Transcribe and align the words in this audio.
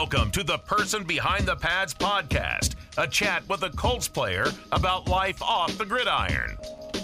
Welcome 0.00 0.30
to 0.30 0.44
the 0.44 0.58
Person 0.58 1.02
Behind 1.02 1.44
the 1.44 1.56
Pads 1.56 1.92
podcast, 1.92 2.76
a 2.96 3.08
chat 3.08 3.46
with 3.48 3.64
a 3.64 3.70
Colts 3.70 4.06
player 4.06 4.46
about 4.70 5.08
life 5.08 5.42
off 5.42 5.76
the 5.76 5.84
gridiron. 5.84 6.56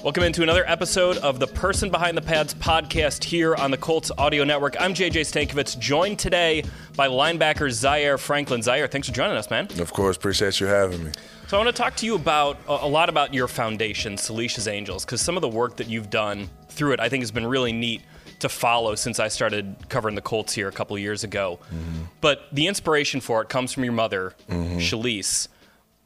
Welcome 0.04 0.22
into 0.22 0.44
another 0.44 0.64
episode 0.68 1.16
of 1.16 1.40
the 1.40 1.48
Person 1.48 1.90
Behind 1.90 2.16
the 2.16 2.22
Pads 2.22 2.54
podcast 2.54 3.24
here 3.24 3.56
on 3.56 3.72
the 3.72 3.76
Colts 3.76 4.12
Audio 4.16 4.44
Network. 4.44 4.76
I'm 4.78 4.94
JJ 4.94 5.22
Stankevitz, 5.22 5.76
joined 5.76 6.20
today 6.20 6.62
by 6.94 7.08
linebacker 7.08 7.68
Zaire 7.68 8.16
Franklin. 8.16 8.62
Zaire, 8.62 8.86
thanks 8.86 9.08
for 9.08 9.14
joining 9.14 9.36
us, 9.36 9.50
man. 9.50 9.66
Of 9.80 9.92
course, 9.92 10.16
appreciate 10.16 10.60
you 10.60 10.68
having 10.68 11.02
me. 11.02 11.10
So 11.48 11.56
I 11.56 11.64
want 11.64 11.74
to 11.74 11.82
talk 11.82 11.96
to 11.96 12.06
you 12.06 12.14
about 12.14 12.58
a 12.68 12.86
lot 12.86 13.08
about 13.08 13.34
your 13.34 13.48
foundation, 13.48 14.14
Shelice's 14.14 14.68
Angels, 14.68 15.04
because 15.04 15.20
some 15.20 15.36
of 15.36 15.40
the 15.40 15.48
work 15.48 15.78
that 15.78 15.88
you've 15.88 16.10
done 16.10 16.48
through 16.68 16.92
it, 16.92 17.00
I 17.00 17.08
think, 17.08 17.22
has 17.22 17.32
been 17.32 17.46
really 17.46 17.72
neat 17.72 18.02
to 18.44 18.48
follow 18.50 18.94
since 18.94 19.18
I 19.18 19.28
started 19.28 19.74
covering 19.88 20.14
the 20.14 20.22
Colts 20.22 20.52
here 20.52 20.68
a 20.68 20.72
couple 20.72 20.96
years 20.98 21.24
ago. 21.24 21.58
Mm-hmm. 21.74 22.02
But 22.20 22.42
the 22.52 22.66
inspiration 22.66 23.20
for 23.20 23.40
it 23.40 23.48
comes 23.48 23.72
from 23.72 23.84
your 23.84 23.94
mother. 23.94 24.34
Shelice. 24.48 25.48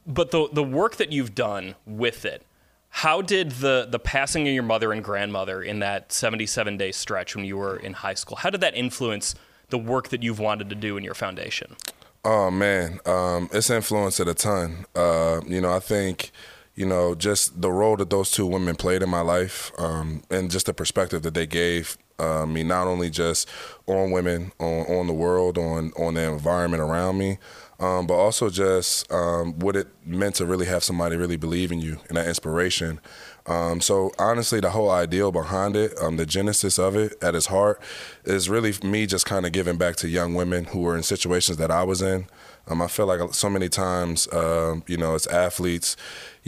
But 0.06 0.30
the 0.30 0.48
the 0.52 0.62
work 0.62 0.96
that 0.96 1.12
you've 1.12 1.34
done 1.34 1.74
with 1.84 2.24
it, 2.24 2.42
how 2.88 3.20
did 3.20 3.50
the 3.52 3.86
the 3.90 3.98
passing 3.98 4.46
of 4.46 4.54
your 4.54 4.62
mother 4.62 4.92
and 4.92 5.04
grandmother 5.04 5.62
in 5.62 5.80
that 5.80 6.12
77 6.12 6.76
day 6.76 6.92
stretch 6.92 7.36
when 7.36 7.44
you 7.44 7.56
were 7.58 7.76
in 7.76 7.92
high 7.92 8.14
school, 8.14 8.36
how 8.36 8.50
did 8.50 8.60
that 8.62 8.74
influence 8.74 9.34
the 9.68 9.78
work 9.78 10.08
that 10.08 10.22
you've 10.22 10.38
wanted 10.38 10.70
to 10.70 10.74
do 10.74 10.96
in 10.96 11.04
your 11.04 11.14
foundation? 11.14 11.76
Oh 12.24 12.50
man, 12.50 13.00
um, 13.04 13.50
it's 13.52 13.68
influenced 13.68 14.20
it 14.20 14.28
a 14.28 14.34
ton. 14.34 14.86
Uh, 14.94 15.40
you 15.46 15.60
know, 15.60 15.72
I 15.72 15.80
think 15.80 16.30
you 16.78 16.86
know, 16.86 17.16
just 17.16 17.60
the 17.60 17.72
role 17.72 17.96
that 17.96 18.08
those 18.08 18.30
two 18.30 18.46
women 18.46 18.76
played 18.76 19.02
in 19.02 19.10
my 19.10 19.20
life, 19.20 19.72
um, 19.78 20.22
and 20.30 20.48
just 20.48 20.66
the 20.66 20.72
perspective 20.72 21.22
that 21.22 21.34
they 21.34 21.46
gave 21.46 21.98
uh, 22.20 22.46
me, 22.46 22.62
not 22.62 22.86
only 22.86 23.10
just 23.10 23.48
on 23.86 24.12
women, 24.12 24.52
on, 24.60 24.86
on 24.86 25.06
the 25.08 25.12
world, 25.12 25.58
on 25.58 25.92
on 25.98 26.14
the 26.14 26.22
environment 26.22 26.80
around 26.80 27.18
me, 27.18 27.38
um, 27.80 28.06
but 28.06 28.14
also 28.14 28.48
just 28.48 29.10
um, 29.12 29.58
what 29.58 29.74
it 29.74 29.88
meant 30.06 30.36
to 30.36 30.46
really 30.46 30.66
have 30.66 30.84
somebody 30.84 31.16
really 31.16 31.36
believe 31.36 31.72
in 31.72 31.80
you 31.80 31.98
and 32.08 32.16
that 32.16 32.28
inspiration. 32.28 33.00
Um, 33.46 33.80
so 33.80 34.12
honestly, 34.18 34.60
the 34.60 34.70
whole 34.70 34.90
ideal 34.90 35.32
behind 35.32 35.74
it, 35.74 35.92
um, 36.00 36.16
the 36.16 36.26
genesis 36.26 36.78
of 36.78 36.94
it 36.94 37.14
at 37.22 37.34
its 37.34 37.46
heart, 37.46 37.80
is 38.24 38.48
really 38.48 38.74
me 38.84 39.06
just 39.06 39.26
kind 39.26 39.46
of 39.46 39.52
giving 39.52 39.78
back 39.78 39.96
to 39.96 40.08
young 40.08 40.34
women 40.34 40.64
who 40.64 40.80
were 40.80 40.96
in 40.96 41.02
situations 41.02 41.56
that 41.58 41.70
I 41.70 41.82
was 41.82 42.02
in. 42.02 42.26
Um, 42.68 42.82
I 42.82 42.88
feel 42.88 43.06
like 43.06 43.32
so 43.32 43.48
many 43.48 43.70
times, 43.70 44.28
uh, 44.28 44.80
you 44.86 44.98
know, 44.98 45.14
as 45.14 45.26
athletes, 45.28 45.96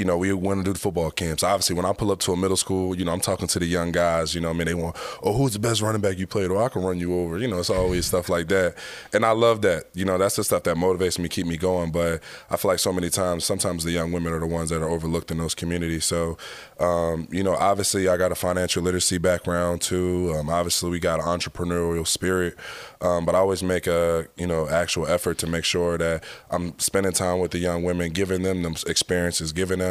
you 0.00 0.06
know, 0.06 0.16
we 0.16 0.32
want 0.32 0.60
to 0.60 0.64
do 0.64 0.72
the 0.72 0.78
football 0.78 1.10
camps. 1.10 1.42
Obviously, 1.42 1.76
when 1.76 1.84
I 1.84 1.92
pull 1.92 2.10
up 2.10 2.20
to 2.20 2.32
a 2.32 2.36
middle 2.36 2.56
school, 2.56 2.96
you 2.96 3.04
know, 3.04 3.12
I'm 3.12 3.20
talking 3.20 3.46
to 3.46 3.58
the 3.58 3.66
young 3.66 3.92
guys. 3.92 4.34
You 4.34 4.40
know, 4.40 4.48
I 4.48 4.54
mean, 4.54 4.66
they 4.66 4.72
want, 4.72 4.96
oh, 5.22 5.34
who's 5.34 5.52
the 5.52 5.58
best 5.58 5.82
running 5.82 6.00
back 6.00 6.16
you 6.16 6.26
played? 6.26 6.50
Or 6.50 6.62
I 6.62 6.70
can 6.70 6.82
run 6.82 6.98
you 6.98 7.14
over. 7.14 7.36
You 7.36 7.48
know, 7.48 7.58
it's 7.58 7.68
always 7.68 8.06
stuff 8.06 8.30
like 8.30 8.48
that, 8.48 8.76
and 9.12 9.26
I 9.26 9.32
love 9.32 9.60
that. 9.60 9.90
You 9.92 10.06
know, 10.06 10.16
that's 10.16 10.36
the 10.36 10.44
stuff 10.44 10.62
that 10.62 10.78
motivates 10.78 11.18
me, 11.18 11.28
keep 11.28 11.44
me 11.44 11.58
going. 11.58 11.92
But 11.92 12.22
I 12.48 12.56
feel 12.56 12.70
like 12.70 12.78
so 12.78 12.94
many 12.94 13.10
times, 13.10 13.44
sometimes 13.44 13.84
the 13.84 13.90
young 13.90 14.10
women 14.10 14.32
are 14.32 14.40
the 14.40 14.46
ones 14.46 14.70
that 14.70 14.80
are 14.80 14.88
overlooked 14.88 15.30
in 15.30 15.36
those 15.36 15.54
communities. 15.54 16.06
So, 16.06 16.38
um, 16.78 17.28
you 17.30 17.42
know, 17.42 17.54
obviously, 17.54 18.08
I 18.08 18.16
got 18.16 18.32
a 18.32 18.36
financial 18.36 18.82
literacy 18.82 19.18
background 19.18 19.82
too. 19.82 20.32
Um, 20.34 20.48
obviously, 20.48 20.88
we 20.88 20.98
got 20.98 21.20
an 21.20 21.26
entrepreneurial 21.26 22.06
spirit, 22.06 22.56
um, 23.02 23.26
but 23.26 23.34
I 23.34 23.38
always 23.38 23.62
make 23.62 23.86
a 23.86 24.28
you 24.38 24.46
know 24.46 24.66
actual 24.66 25.06
effort 25.06 25.36
to 25.38 25.46
make 25.46 25.66
sure 25.66 25.98
that 25.98 26.24
I'm 26.50 26.78
spending 26.78 27.12
time 27.12 27.40
with 27.40 27.50
the 27.50 27.58
young 27.58 27.82
women, 27.82 28.14
giving 28.14 28.44
them 28.44 28.62
them 28.62 28.76
experiences, 28.86 29.52
giving 29.52 29.80
them 29.80 29.89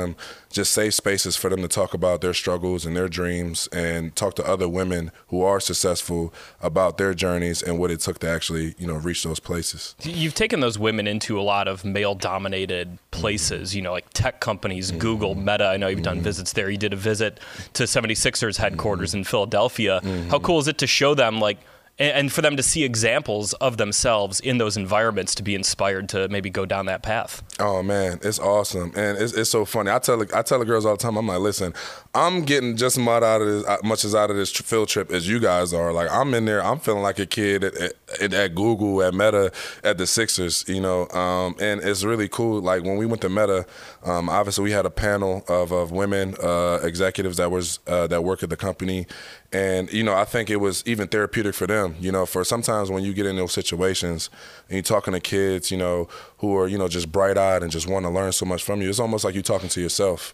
just 0.50 0.74
safe 0.74 0.94
spaces 0.94 1.36
for 1.36 1.50
them 1.50 1.62
to 1.62 1.68
talk 1.68 1.94
about 1.94 2.22
their 2.22 2.34
struggles 2.34 2.86
and 2.86 2.96
their 2.96 3.08
dreams 3.08 3.68
and 3.72 4.16
talk 4.16 4.36
to 4.36 4.46
other 4.46 4.68
women 4.68 5.12
who 5.28 5.42
are 5.42 5.60
successful 5.60 6.34
about 6.62 6.98
their 6.98 7.14
journeys 7.14 7.62
and 7.62 7.78
what 7.78 7.92
it 7.92 8.00
took 8.00 8.20
to 8.20 8.30
actually, 8.30 8.74
you 8.78 8.88
know, 8.88 8.96
reach 8.96 9.24
those 9.24 9.40
places. 9.40 9.96
You've 10.02 10.34
taken 10.34 10.60
those 10.60 10.80
women 10.80 11.08
into 11.08 11.40
a 11.40 11.44
lot 11.44 11.68
of 11.68 11.86
male 11.86 12.16
dominated 12.16 12.98
places, 13.12 13.76
you 13.76 13.82
know, 13.82 13.92
like 13.92 14.10
tech 14.14 14.40
companies, 14.40 14.90
mm-hmm. 14.90 15.00
Google, 15.00 15.36
Meta. 15.36 15.68
I 15.68 15.78
know 15.78 15.88
you've 15.88 16.02
done 16.02 16.18
mm-hmm. 16.18 16.24
visits 16.24 16.54
there. 16.54 16.70
You 16.70 16.78
did 16.78 16.94
a 16.94 16.98
visit 16.98 17.40
to 17.74 17.84
76ers 17.84 18.58
headquarters 18.58 19.12
mm-hmm. 19.12 19.20
in 19.20 19.24
Philadelphia. 19.24 20.02
How 20.04 20.10
mm-hmm. 20.10 20.38
cool 20.38 20.60
is 20.60 20.68
it 20.68 20.78
to 20.80 20.88
show 20.88 21.14
them 21.14 21.40
like 21.40 21.60
and 22.00 22.32
for 22.32 22.42
them 22.42 22.56
to 22.58 22.64
see 22.64 22.84
examples 22.84 23.54
of 23.54 23.78
themselves 23.78 24.40
in 24.40 24.58
those 24.58 24.78
environments 24.78 25.36
to 25.36 25.44
be 25.44 25.54
inspired 25.54 26.10
to 26.10 26.28
maybe 26.30 26.50
go 26.50 26.66
down 26.66 26.86
that 26.86 27.04
path. 27.04 27.44
Oh 27.60 27.84
man, 27.84 28.20
it's 28.24 28.40
awesome, 28.40 28.94
and 28.96 29.18
it's, 29.18 29.34
it's 29.34 29.50
so 29.50 29.66
funny. 29.66 29.92
I 29.92 30.00
tell 30.00 30.22
I 30.34 30.42
tell 30.42 30.60
the 30.60 30.66
girls 30.66 30.86
all 30.86 30.96
the 30.96 31.02
time. 31.02 31.18
I'm 31.18 31.28
like, 31.28 31.40
listen, 31.40 31.74
I'm 32.16 32.42
getting 32.42 32.76
just 32.76 32.98
as 32.98 33.04
much 33.04 33.22
out 33.22 33.42
of 33.42 33.48
this, 33.48 33.66
uh, 33.66 33.78
much 33.84 34.04
as 34.04 34.16
out 34.16 34.32
of 34.32 34.36
this 34.36 34.52
field 34.52 34.88
trip 34.88 35.12
as 35.12 35.28
you 35.28 35.40
guys 35.40 35.74
are. 35.74 35.94
Like 35.94 36.10
I'm 36.12 36.34
in 36.34 36.46
there, 36.46 36.64
I'm 36.64 36.80
feeling 36.80 37.04
like 37.04 37.20
a 37.20 37.28
kid 37.28 37.64
at, 37.64 37.94
at, 38.20 38.34
at 38.34 38.56
Google, 38.56 39.04
at 39.04 39.14
Meta, 39.14 39.52
at 39.84 40.00
the 40.00 40.08
Sixers, 40.08 40.66
you 40.68 40.82
know, 40.82 41.08
um, 41.10 41.56
and 41.60 41.82
it's 41.82 42.04
really 42.04 42.28
cool. 42.28 42.62
Like 42.62 42.84
when 42.84 42.98
we 42.98 43.06
went 43.06 43.22
to 43.22 43.30
Meta, 43.30 43.66
um, 44.04 44.28
obviously 44.28 44.64
we 44.64 44.72
had 44.72 44.88
a 44.88 44.90
panel 44.90 45.44
of, 45.48 45.72
of 45.72 45.92
women 45.92 46.34
uh, 46.42 46.80
executives 46.82 47.38
that 47.38 47.52
was 47.52 47.80
uh, 47.86 48.08
that 48.08 48.24
work 48.24 48.42
at 48.42 48.50
the 48.50 48.58
company, 48.58 49.06
and 49.54 49.92
you 49.94 50.04
know 50.04 50.16
I 50.16 50.26
think 50.26 50.50
it 50.50 50.58
was 50.58 50.84
even 50.88 51.08
therapeutic 51.10 51.54
for 51.54 51.68
them. 51.68 51.96
You 52.00 52.12
know, 52.12 52.26
for 52.26 52.44
sometimes 52.44 52.90
when 52.90 53.04
you 53.04 53.14
get 53.14 53.28
in 53.28 53.36
those 53.36 53.52
situations 53.52 54.32
and 54.68 54.76
you're 54.78 54.84
talking 54.84 55.14
to 55.14 55.20
kids, 55.20 55.70
you 55.70 55.78
know, 55.78 56.08
who 56.40 56.58
are 56.58 56.68
you 56.68 56.78
know 56.78 56.88
just 56.88 57.12
bright 57.12 57.38
eyed 57.38 57.64
and 57.64 57.72
just 57.72 57.88
want 57.88 58.06
to 58.06 58.10
learn 58.10 58.32
so 58.32 58.46
much 58.46 58.64
from 58.64 58.82
you, 58.82 58.90
it's 58.90 59.00
almost 59.00 59.24
like 59.24 59.34
you're 59.34 59.44
talking 59.44 59.70
to 59.70 59.82
yourself. 59.82 60.34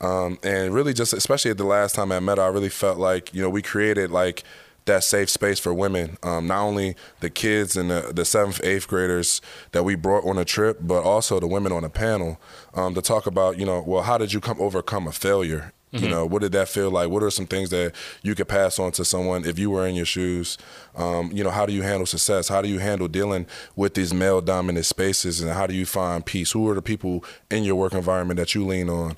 Um, 0.00 0.38
and 0.42 0.74
really, 0.74 0.92
just 0.92 1.12
especially 1.12 1.50
at 1.50 1.58
the 1.58 1.64
last 1.64 1.94
time 1.94 2.12
I 2.12 2.20
met, 2.20 2.38
her, 2.38 2.44
I 2.44 2.48
really 2.48 2.68
felt 2.68 2.98
like 2.98 3.32
you 3.34 3.42
know 3.42 3.50
we 3.50 3.62
created 3.62 4.10
like 4.10 4.44
that 4.86 5.04
safe 5.04 5.30
space 5.30 5.58
for 5.58 5.72
women. 5.72 6.18
Um, 6.22 6.46
not 6.46 6.60
only 6.62 6.96
the 7.20 7.30
kids 7.30 7.76
and 7.76 7.90
the, 7.90 8.12
the, 8.14 8.24
seventh, 8.24 8.60
eighth 8.62 8.86
graders 8.86 9.40
that 9.72 9.82
we 9.82 9.94
brought 9.94 10.24
on 10.24 10.38
a 10.38 10.44
trip, 10.44 10.78
but 10.82 11.02
also 11.02 11.40
the 11.40 11.46
women 11.46 11.72
on 11.72 11.84
a 11.84 11.88
panel 11.88 12.38
um, 12.74 12.94
to 12.94 13.00
talk 13.00 13.26
about, 13.26 13.58
you 13.58 13.64
know, 13.64 13.82
well, 13.86 14.02
how 14.02 14.18
did 14.18 14.32
you 14.32 14.40
come 14.40 14.60
overcome 14.60 15.06
a 15.06 15.12
failure? 15.12 15.72
Mm-hmm. 15.94 16.04
You 16.04 16.10
know, 16.10 16.26
what 16.26 16.42
did 16.42 16.52
that 16.52 16.68
feel 16.68 16.90
like? 16.90 17.08
What 17.08 17.22
are 17.22 17.30
some 17.30 17.46
things 17.46 17.70
that 17.70 17.94
you 18.22 18.34
could 18.34 18.48
pass 18.48 18.80
on 18.80 18.90
to 18.92 19.04
someone 19.04 19.44
if 19.44 19.60
you 19.60 19.70
were 19.70 19.86
in 19.86 19.94
your 19.94 20.04
shoes? 20.04 20.58
Um, 20.96 21.30
you 21.32 21.44
know, 21.44 21.50
how 21.50 21.66
do 21.66 21.72
you 21.72 21.82
handle 21.82 22.04
success? 22.04 22.48
How 22.48 22.60
do 22.62 22.68
you 22.68 22.80
handle 22.80 23.06
dealing 23.06 23.46
with 23.76 23.94
these 23.94 24.12
male 24.12 24.40
dominant 24.40 24.86
spaces? 24.86 25.40
And 25.40 25.52
how 25.52 25.68
do 25.68 25.74
you 25.74 25.86
find 25.86 26.26
peace? 26.26 26.50
Who 26.50 26.68
are 26.68 26.74
the 26.74 26.82
people 26.82 27.24
in 27.48 27.62
your 27.62 27.76
work 27.76 27.94
environment 27.94 28.38
that 28.38 28.56
you 28.56 28.66
lean 28.66 28.90
on? 28.90 29.16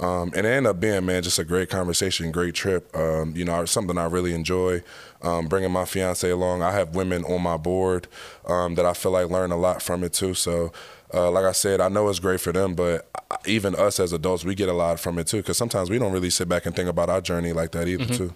Um, 0.00 0.32
and 0.36 0.46
it 0.46 0.50
ended 0.50 0.70
up 0.70 0.80
being, 0.80 1.06
man, 1.06 1.22
just 1.22 1.38
a 1.38 1.44
great 1.44 1.70
conversation, 1.70 2.30
great 2.30 2.54
trip. 2.54 2.94
Um, 2.94 3.32
you 3.34 3.44
know, 3.44 3.64
something 3.64 3.98
I 3.98 4.04
really 4.04 4.32
enjoy. 4.32 4.82
Um, 5.22 5.48
bringing 5.48 5.72
my 5.72 5.84
fiance 5.84 6.28
along. 6.28 6.62
I 6.62 6.70
have 6.72 6.94
women 6.94 7.24
on 7.24 7.42
my 7.42 7.56
board 7.56 8.06
um, 8.46 8.76
that 8.76 8.86
I 8.86 8.92
feel 8.92 9.10
like 9.12 9.28
learn 9.30 9.50
a 9.50 9.56
lot 9.56 9.82
from 9.82 10.04
it 10.04 10.12
too. 10.12 10.34
So, 10.34 10.72
uh, 11.12 11.30
like 11.30 11.44
I 11.44 11.52
said, 11.52 11.80
I 11.80 11.88
know 11.88 12.08
it's 12.08 12.18
great 12.18 12.40
for 12.40 12.52
them, 12.52 12.74
but 12.74 13.08
even 13.46 13.74
us 13.74 13.98
as 14.00 14.12
adults, 14.12 14.44
we 14.44 14.54
get 14.54 14.68
a 14.68 14.72
lot 14.72 15.00
from 15.00 15.18
it 15.18 15.26
too. 15.26 15.38
Because 15.38 15.56
sometimes 15.56 15.90
we 15.90 15.98
don't 15.98 16.12
really 16.12 16.30
sit 16.30 16.48
back 16.48 16.66
and 16.66 16.74
think 16.74 16.88
about 16.88 17.08
our 17.08 17.20
journey 17.20 17.52
like 17.52 17.72
that 17.72 17.88
either, 17.88 18.04
mm-hmm. 18.04 18.14
too. 18.14 18.34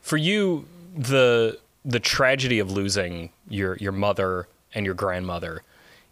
For 0.00 0.16
you, 0.16 0.66
the 0.96 1.58
the 1.84 2.00
tragedy 2.00 2.58
of 2.58 2.70
losing 2.70 3.30
your 3.48 3.76
your 3.76 3.92
mother 3.92 4.48
and 4.74 4.86
your 4.86 4.94
grandmother 4.94 5.62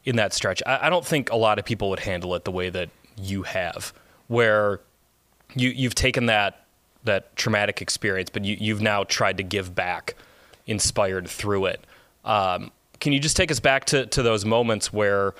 in 0.04 0.16
that 0.16 0.32
stretch, 0.32 0.62
I, 0.66 0.86
I 0.86 0.90
don't 0.90 1.06
think 1.06 1.30
a 1.30 1.36
lot 1.36 1.58
of 1.58 1.64
people 1.64 1.90
would 1.90 2.00
handle 2.00 2.34
it 2.34 2.44
the 2.44 2.50
way 2.50 2.70
that 2.70 2.90
you 3.16 3.42
have, 3.42 3.92
where 4.28 4.80
you 5.54 5.70
you've 5.70 5.94
taken 5.94 6.26
that 6.26 6.64
that 7.04 7.34
traumatic 7.36 7.80
experience, 7.80 8.30
but 8.30 8.44
you, 8.44 8.56
you've 8.60 8.82
now 8.82 9.04
tried 9.04 9.36
to 9.38 9.42
give 9.42 9.74
back, 9.74 10.14
inspired 10.66 11.28
through 11.28 11.66
it. 11.66 11.84
Um, 12.24 12.70
can 13.00 13.12
you 13.12 13.18
just 13.18 13.36
take 13.36 13.50
us 13.50 13.60
back 13.60 13.86
to, 13.86 14.04
to 14.06 14.22
those 14.22 14.44
moments 14.44 14.92
where, 14.92 15.34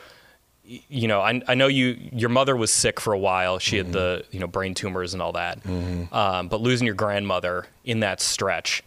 you 0.64 1.08
know, 1.08 1.20
I, 1.20 1.42
I 1.48 1.54
know 1.54 1.66
you 1.66 1.98
your 2.12 2.28
mother 2.28 2.56
was 2.56 2.72
sick 2.72 3.00
for 3.00 3.12
a 3.12 3.18
while. 3.18 3.58
She 3.58 3.76
mm-hmm. 3.76 3.86
had 3.86 3.92
the 3.92 4.24
you 4.30 4.40
know 4.40 4.46
brain 4.46 4.74
tumors 4.74 5.12
and 5.14 5.22
all 5.22 5.32
that, 5.32 5.62
mm-hmm. 5.62 6.12
um, 6.14 6.48
but 6.48 6.60
losing 6.60 6.86
your 6.86 6.94
grandmother 6.94 7.66
in 7.84 8.00
that 8.00 8.20
stretch, 8.20 8.82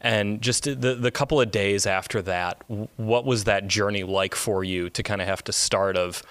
and 0.00 0.42
just 0.42 0.64
the 0.64 0.94
the 0.94 1.10
couple 1.10 1.40
of 1.40 1.50
days 1.50 1.86
after 1.86 2.20
that, 2.22 2.62
what 2.96 3.24
was 3.24 3.44
that 3.44 3.66
journey 3.66 4.04
like 4.04 4.34
for 4.34 4.62
you 4.62 4.90
to 4.90 5.02
kind 5.02 5.20
of 5.20 5.28
have 5.28 5.42
to 5.44 5.52
start 5.52 5.96
of, 5.96 6.22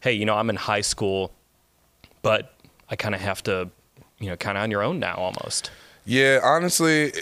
hey, 0.00 0.12
you 0.12 0.24
know, 0.24 0.34
I'm 0.34 0.50
in 0.50 0.56
high 0.56 0.82
school, 0.82 1.32
but 2.22 2.54
I 2.88 2.96
kind 2.96 3.14
of 3.14 3.20
have 3.20 3.42
to 3.44 3.70
you 4.20 4.28
know, 4.28 4.36
kind 4.36 4.56
of 4.56 4.62
on 4.62 4.70
your 4.70 4.82
own 4.82 5.00
now 5.00 5.16
almost. 5.16 5.70
Yeah, 6.04 6.38
honestly, 6.42 7.12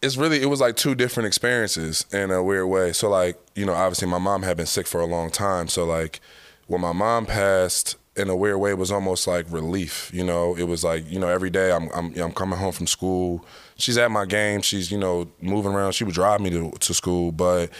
it's 0.00 0.16
really 0.16 0.40
it 0.40 0.46
was 0.46 0.60
like 0.60 0.76
two 0.76 0.94
different 0.94 1.26
experiences 1.26 2.06
in 2.12 2.30
a 2.30 2.42
weird 2.42 2.68
way. 2.68 2.92
So 2.92 3.10
like, 3.10 3.38
you 3.54 3.66
know, 3.66 3.74
obviously 3.74 4.08
my 4.08 4.18
mom 4.18 4.42
had 4.42 4.56
been 4.56 4.66
sick 4.66 4.86
for 4.86 5.00
a 5.00 5.06
long 5.06 5.30
time. 5.30 5.68
So 5.68 5.84
like 5.84 6.20
when 6.68 6.80
my 6.80 6.92
mom 6.92 7.26
passed, 7.26 7.96
in 8.18 8.28
a 8.28 8.36
weird 8.36 8.58
way, 8.58 8.70
it 8.70 8.78
was 8.78 8.90
almost 8.90 9.26
like 9.26 9.46
relief. 9.50 10.10
You 10.12 10.24
know, 10.24 10.56
it 10.56 10.64
was 10.64 10.84
like 10.84 11.10
you 11.10 11.18
know 11.18 11.28
every 11.28 11.50
day 11.50 11.72
I'm 11.72 11.88
I'm, 11.94 12.14
I'm 12.16 12.32
coming 12.32 12.58
home 12.58 12.72
from 12.72 12.86
school. 12.86 13.44
She's 13.76 13.96
at 13.96 14.10
my 14.10 14.26
game. 14.26 14.60
She's 14.62 14.90
you 14.90 14.98
know 14.98 15.28
moving 15.40 15.72
around. 15.72 15.92
She 15.92 16.04
would 16.04 16.14
drive 16.14 16.40
me 16.40 16.50
to 16.50 16.70
to 16.70 16.94
school, 16.94 17.32
but 17.32 17.70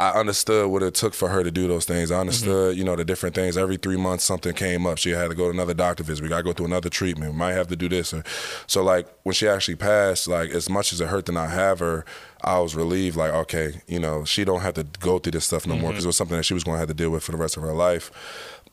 I 0.00 0.18
understood 0.18 0.70
what 0.70 0.82
it 0.82 0.94
took 0.94 1.12
for 1.12 1.28
her 1.28 1.44
to 1.44 1.50
do 1.50 1.68
those 1.68 1.84
things. 1.84 2.10
I 2.10 2.18
understood, 2.18 2.72
mm-hmm. 2.72 2.78
you 2.78 2.84
know, 2.84 2.96
the 2.96 3.04
different 3.04 3.34
things. 3.34 3.58
Every 3.58 3.76
three 3.76 3.98
months, 3.98 4.24
something 4.24 4.54
came 4.54 4.86
up. 4.86 4.96
She 4.96 5.10
had 5.10 5.28
to 5.28 5.34
go 5.34 5.44
to 5.44 5.50
another 5.50 5.74
doctor 5.74 6.02
visit. 6.02 6.22
We 6.22 6.30
got 6.30 6.38
to 6.38 6.42
go 6.42 6.54
through 6.54 6.66
another 6.66 6.88
treatment. 6.88 7.32
We 7.32 7.38
might 7.38 7.52
have 7.52 7.68
to 7.68 7.76
do 7.76 7.86
this. 7.86 8.14
Or, 8.14 8.24
so, 8.66 8.82
like, 8.82 9.06
when 9.24 9.34
she 9.34 9.46
actually 9.46 9.76
passed, 9.76 10.26
like, 10.26 10.50
as 10.52 10.70
much 10.70 10.94
as 10.94 11.02
it 11.02 11.08
hurt 11.08 11.26
to 11.26 11.32
not 11.32 11.50
have 11.50 11.80
her, 11.80 12.06
I 12.40 12.60
was 12.60 12.74
relieved. 12.74 13.18
Like, 13.18 13.34
okay, 13.34 13.82
you 13.86 14.00
know, 14.00 14.24
she 14.24 14.42
don't 14.42 14.62
have 14.62 14.72
to 14.74 14.84
go 15.00 15.18
through 15.18 15.32
this 15.32 15.44
stuff 15.44 15.66
no 15.66 15.74
mm-hmm. 15.74 15.82
more 15.82 15.90
because 15.90 16.06
it 16.06 16.08
was 16.08 16.16
something 16.16 16.38
that 16.38 16.44
she 16.44 16.54
was 16.54 16.64
going 16.64 16.76
to 16.76 16.80
have 16.80 16.88
to 16.88 16.94
deal 16.94 17.10
with 17.10 17.22
for 17.22 17.32
the 17.32 17.38
rest 17.38 17.58
of 17.58 17.62
her 17.62 17.74
life. 17.74 18.10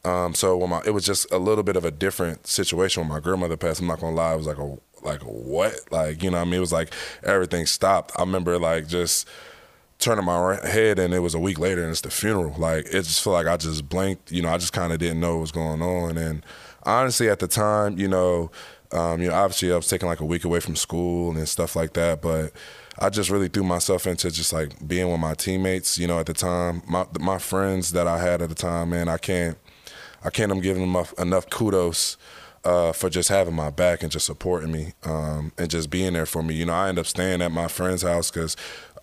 Um, 0.06 0.34
so 0.34 0.56
when 0.56 0.70
my, 0.70 0.82
it 0.86 0.92
was 0.92 1.06
just 1.06 1.30
a 1.34 1.38
little 1.38 1.64
bit 1.64 1.76
of 1.76 1.84
a 1.84 1.92
different 1.92 2.48
situation 2.48 3.02
when 3.02 3.10
my 3.10 3.20
grandmother 3.20 3.58
passed. 3.58 3.82
I'm 3.82 3.88
not 3.88 4.00
gonna 4.00 4.16
lie, 4.16 4.34
it 4.34 4.38
was 4.38 4.48
like 4.48 4.60
a 4.60 4.78
like 5.02 5.22
what? 5.24 5.74
Like 5.92 6.24
you 6.24 6.32
know, 6.32 6.38
I 6.38 6.46
mean, 6.46 6.54
it 6.54 6.60
was 6.60 6.72
like 6.72 6.94
everything 7.24 7.66
stopped. 7.66 8.14
I 8.16 8.22
remember 8.22 8.58
like 8.58 8.88
just 8.88 9.28
turning 10.00 10.26
my 10.26 10.56
head 10.68 11.00
and 11.00 11.14
it 11.14 11.20
was 11.20 11.34
a 11.34 11.40
week 11.40 11.60
later 11.60 11.82
and 11.82 11.92
it's 11.92 12.02
the 12.02 12.12
funeral. 12.12 12.56
Like 12.58 12.86
it 12.86 13.04
just 13.04 13.24
felt 13.24 13.34
like 13.34 13.48
I 13.48 13.58
just 13.58 13.90
blinked. 13.90 14.32
You 14.32 14.42
know, 14.42 14.50
I 14.50 14.58
just 14.58 14.74
kind 14.74 14.94
of 14.94 15.00
didn't 15.00 15.20
know 15.20 15.36
what 15.36 15.42
was 15.42 15.52
going 15.52 15.82
on. 15.82 16.18
And 16.18 16.46
honestly, 16.84 17.30
at 17.30 17.40
the 17.40 17.48
time, 17.48 17.98
you 17.98 18.08
know, 18.08 18.52
um, 18.92 19.22
you 19.22 19.30
know, 19.30 19.36
obviously 19.36 19.72
I 19.72 19.76
was 19.76 19.88
taking 19.88 20.08
like 20.08 20.20
a 20.20 20.26
week 20.26 20.44
away 20.44 20.60
from 20.60 20.76
school 20.76 21.36
and 21.36 21.48
stuff 21.48 21.76
like 21.76 21.94
that, 21.94 22.22
but. 22.22 22.52
I 23.00 23.12
just 23.12 23.30
really 23.30 23.48
threw 23.48 23.62
myself 23.62 24.08
into 24.08 24.32
just 24.32 24.52
like 24.52 24.88
being 24.88 25.12
with 25.12 25.20
my 25.20 25.36
teammates, 25.36 26.00
you 26.00 26.08
know, 26.08 26.18
at 26.18 26.26
the 26.26 26.34
time. 26.34 26.82
My 26.88 27.06
my 27.20 27.38
friends 27.38 27.92
that 27.92 28.08
I 28.08 28.18
had 28.18 28.42
at 28.42 28.50
the 28.50 28.56
time, 28.56 28.90
man, 28.90 29.08
I 29.08 29.20
can't 29.20 29.56
I 30.24 30.32
can't 30.32 30.52
I'm 30.52 30.62
giving 30.62 30.92
them 30.92 31.06
enough 31.20 31.48
kudos 31.50 32.18
uh, 32.64 32.92
for 32.92 33.10
just 33.10 33.30
having 33.30 33.54
my 33.54 33.70
back 33.70 34.04
and 34.04 34.12
just 34.12 34.26
supporting 34.26 34.72
me 34.72 34.94
um, 35.04 35.54
and 35.58 35.70
just 35.70 35.90
being 35.90 36.14
there 36.14 36.26
for 36.26 36.44
me. 36.44 36.54
You 36.56 36.66
know, 36.66 36.74
I 36.74 36.90
end 36.90 37.00
up 37.00 37.06
staying 37.06 37.42
at 37.42 37.52
my 37.52 37.68
friend's 37.68 38.02
house 38.02 38.30
because 38.30 38.58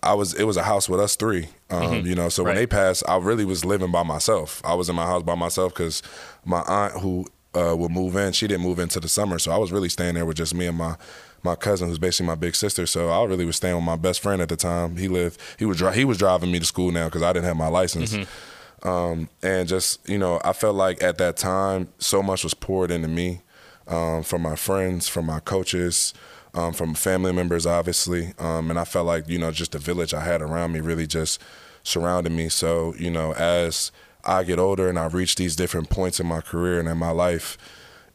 I 0.04 0.14
was 0.14 0.34
it 0.34 0.44
was 0.44 0.56
a 0.56 0.62
house 0.62 0.88
with 0.88 1.00
us 1.00 1.16
three. 1.16 1.48
Um, 1.70 1.82
mm-hmm. 1.82 2.06
You 2.06 2.14
know, 2.14 2.28
so 2.28 2.42
right. 2.42 2.50
when 2.50 2.56
they 2.56 2.66
passed, 2.66 3.02
I 3.08 3.16
really 3.16 3.44
was 3.44 3.64
living 3.64 3.90
by 3.90 4.02
myself. 4.02 4.60
I 4.64 4.74
was 4.74 4.88
in 4.88 4.96
my 4.96 5.06
house 5.06 5.22
by 5.22 5.34
myself 5.34 5.72
because 5.72 6.02
my 6.44 6.60
aunt 6.62 7.00
who 7.00 7.26
uh, 7.54 7.74
would 7.76 7.90
move 7.90 8.16
in, 8.16 8.32
she 8.32 8.46
didn't 8.46 8.62
move 8.62 8.78
into 8.78 9.00
the 9.00 9.08
summer, 9.08 9.38
so 9.38 9.52
I 9.52 9.56
was 9.58 9.72
really 9.72 9.88
staying 9.88 10.14
there 10.14 10.26
with 10.26 10.36
just 10.36 10.54
me 10.54 10.66
and 10.66 10.76
my 10.76 10.96
my 11.42 11.54
cousin, 11.54 11.88
who's 11.88 11.98
basically 11.98 12.26
my 12.26 12.34
big 12.34 12.54
sister. 12.54 12.86
So 12.86 13.10
I 13.10 13.24
really 13.24 13.44
was 13.44 13.56
staying 13.56 13.74
with 13.76 13.84
my 13.84 13.96
best 13.96 14.20
friend 14.20 14.40
at 14.40 14.48
the 14.48 14.56
time. 14.56 14.96
He 14.96 15.08
lived 15.08 15.40
he 15.58 15.64
was 15.64 15.78
dri- 15.78 15.94
he 15.94 16.04
was 16.04 16.18
driving 16.18 16.52
me 16.52 16.58
to 16.58 16.66
school 16.66 16.90
now 16.90 17.06
because 17.06 17.22
I 17.22 17.32
didn't 17.32 17.46
have 17.46 17.56
my 17.56 17.68
license. 17.68 18.14
Mm-hmm. 18.14 18.88
Um, 18.88 19.30
and 19.42 19.66
just 19.68 20.06
you 20.08 20.18
know, 20.18 20.40
I 20.44 20.52
felt 20.52 20.76
like 20.76 21.02
at 21.02 21.18
that 21.18 21.36
time 21.36 21.88
so 21.98 22.22
much 22.22 22.44
was 22.44 22.54
poured 22.54 22.90
into 22.90 23.08
me 23.08 23.40
um, 23.86 24.22
from 24.22 24.42
my 24.42 24.56
friends, 24.56 25.08
from 25.08 25.26
my 25.26 25.40
coaches, 25.40 26.14
um, 26.54 26.72
from 26.72 26.94
family 26.94 27.32
members, 27.32 27.66
obviously. 27.66 28.32
Um, 28.38 28.70
and 28.70 28.78
I 28.78 28.84
felt 28.84 29.06
like, 29.06 29.28
you 29.28 29.38
know, 29.38 29.50
just 29.50 29.72
the 29.72 29.78
village 29.78 30.14
I 30.14 30.20
had 30.20 30.40
around 30.40 30.72
me 30.72 30.80
really 30.80 31.06
just 31.06 31.40
surrounded 31.82 32.32
me. 32.32 32.48
So, 32.48 32.94
you 32.94 33.10
know, 33.10 33.32
as 33.34 33.92
I 34.24 34.44
get 34.44 34.58
older 34.58 34.88
and 34.88 34.98
I 34.98 35.06
reach 35.06 35.36
these 35.36 35.56
different 35.56 35.90
points 35.90 36.20
in 36.20 36.26
my 36.26 36.40
career 36.40 36.80
and 36.80 36.88
in 36.88 36.96
my 36.96 37.10
life, 37.10 37.58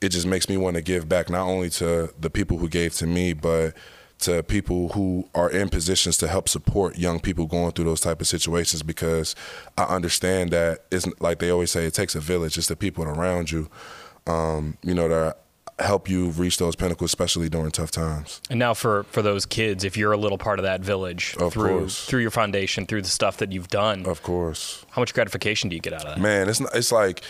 it 0.02 0.10
just 0.10 0.26
makes 0.26 0.48
me 0.48 0.58
want 0.58 0.76
to 0.76 0.82
give 0.82 1.10
back 1.10 1.30
not 1.30 1.46
only 1.46 1.70
to 1.72 2.14
the 2.20 2.30
people 2.30 2.58
who 2.58 2.70
gave 2.70 2.94
to 2.96 3.08
me, 3.08 3.34
but 3.34 3.76
to 4.20 4.44
people 4.44 4.90
who 4.90 5.30
are 5.34 5.50
in 5.50 5.70
positions 5.70 6.18
to 6.18 6.28
help 6.28 6.50
support 6.50 6.98
young 6.98 7.20
people 7.20 7.46
going 7.46 7.72
through 7.72 7.86
those 7.86 8.02
type 8.02 8.20
of 8.20 8.28
situations 8.28 8.84
because 8.84 9.34
I 9.78 9.84
understand 9.84 10.52
that 10.52 10.80
it's 10.92 11.08
like 11.22 11.40
they 11.40 11.50
always 11.50 11.72
say 11.72 11.86
it 11.86 11.94
takes 11.94 12.16
a 12.16 12.20
village 12.20 12.58
it's 12.58 12.68
the 12.68 12.76
people 12.76 13.06
around 13.06 13.50
you 13.50 13.70
um, 14.28 14.78
you 14.84 14.94
know 14.94 15.08
that 15.08 15.38
help 15.80 16.10
you 16.10 16.30
reach 16.30 16.58
those 16.58 16.76
pinnacles, 16.76 17.10
especially 17.10 17.50
during 17.50 17.72
tough 17.72 17.92
times. 17.92 18.42
And 18.50 18.60
now 18.60 18.74
for 18.74 19.04
for 19.04 19.22
those 19.22 19.46
kids, 19.46 19.84
if 19.84 19.98
you're 19.98 20.12
a 20.12 20.18
little 20.18 20.38
part 20.38 20.60
of 20.60 20.64
that 20.64 20.82
village 20.82 21.36
of 21.40 21.54
through 21.54 21.80
course. 21.80 22.06
through 22.06 22.22
your 22.22 22.32
foundation, 22.32 22.86
through 22.86 23.02
the 23.02 23.10
stuff 23.10 23.38
that 23.38 23.52
you've 23.52 23.70
done, 23.70 24.06
of 24.06 24.24
course, 24.24 24.86
how 24.92 25.02
much 25.02 25.14
gratification 25.14 25.70
do 25.70 25.76
you 25.76 25.82
get 25.82 25.94
out 25.94 26.06
of 26.06 26.16
that? 26.16 26.22
Man, 26.22 26.50
it's 26.50 26.60
not, 26.60 26.76
it's 26.76 26.92
like 26.92 27.22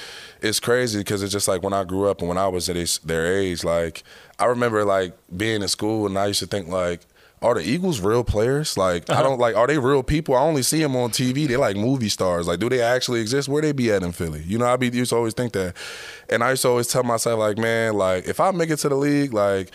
it's 0.42 0.60
crazy 0.60 1.00
because 1.00 1.22
it's 1.24 1.34
just 1.34 1.48
like 1.48 1.63
when 1.63 1.74
I 1.74 1.84
grew 1.84 2.10
up 2.10 2.19
and 2.19 2.28
when 2.28 2.38
I 2.38 2.48
was 2.48 2.69
at 2.69 3.00
their 3.04 3.38
age, 3.38 3.63
like 3.63 4.04
I 4.38 4.46
remember 4.46 4.86
like 4.86 5.13
being 5.36 5.62
in 5.62 5.68
school 5.68 6.06
and 6.06 6.18
I 6.18 6.28
used 6.28 6.40
to 6.40 6.48
think 6.48 6.68
like 6.68 7.01
are 7.41 7.53
the 7.53 7.62
Eagles 7.62 8.01
real 8.01 8.24
players? 8.24 8.77
Like, 8.77 9.09
uh-huh. 9.09 9.19
I 9.19 9.24
don't 9.24 9.39
like, 9.39 9.56
are 9.56 9.68
they 9.68 9.77
real 9.77 10.03
people? 10.03 10.36
I 10.36 10.41
only 10.41 10.63
see 10.63 10.81
them 10.81 10.95
on 10.95 11.09
TV. 11.12 11.47
They're 11.47 11.57
like 11.57 11.77
movie 11.77 12.09
stars. 12.09 12.47
Like, 12.47 12.59
do 12.59 12.69
they 12.69 12.81
actually 12.81 13.21
exist? 13.21 13.47
Where 13.47 13.62
they 13.62 13.71
be 13.71 13.91
at 13.91 14.03
in 14.03 14.12
Philly? 14.12 14.44
You 14.45 14.57
know, 14.57 14.65
I 14.65 14.75
be 14.75 14.88
used 14.89 15.12
to 15.12 15.15
always 15.15 15.33
think 15.33 15.53
that, 15.53 15.75
and 16.30 16.44
I 16.44 16.51
used 16.51 16.63
to 16.63 16.69
always 16.69 16.88
tell 16.88 17.03
myself 17.03 17.39
like, 17.39 17.57
man, 17.57 17.94
like 17.94 18.27
if 18.27 18.39
I 18.39 18.51
make 18.51 18.69
it 18.69 18.77
to 18.77 18.89
the 18.89 18.95
league, 18.95 19.33
like. 19.33 19.71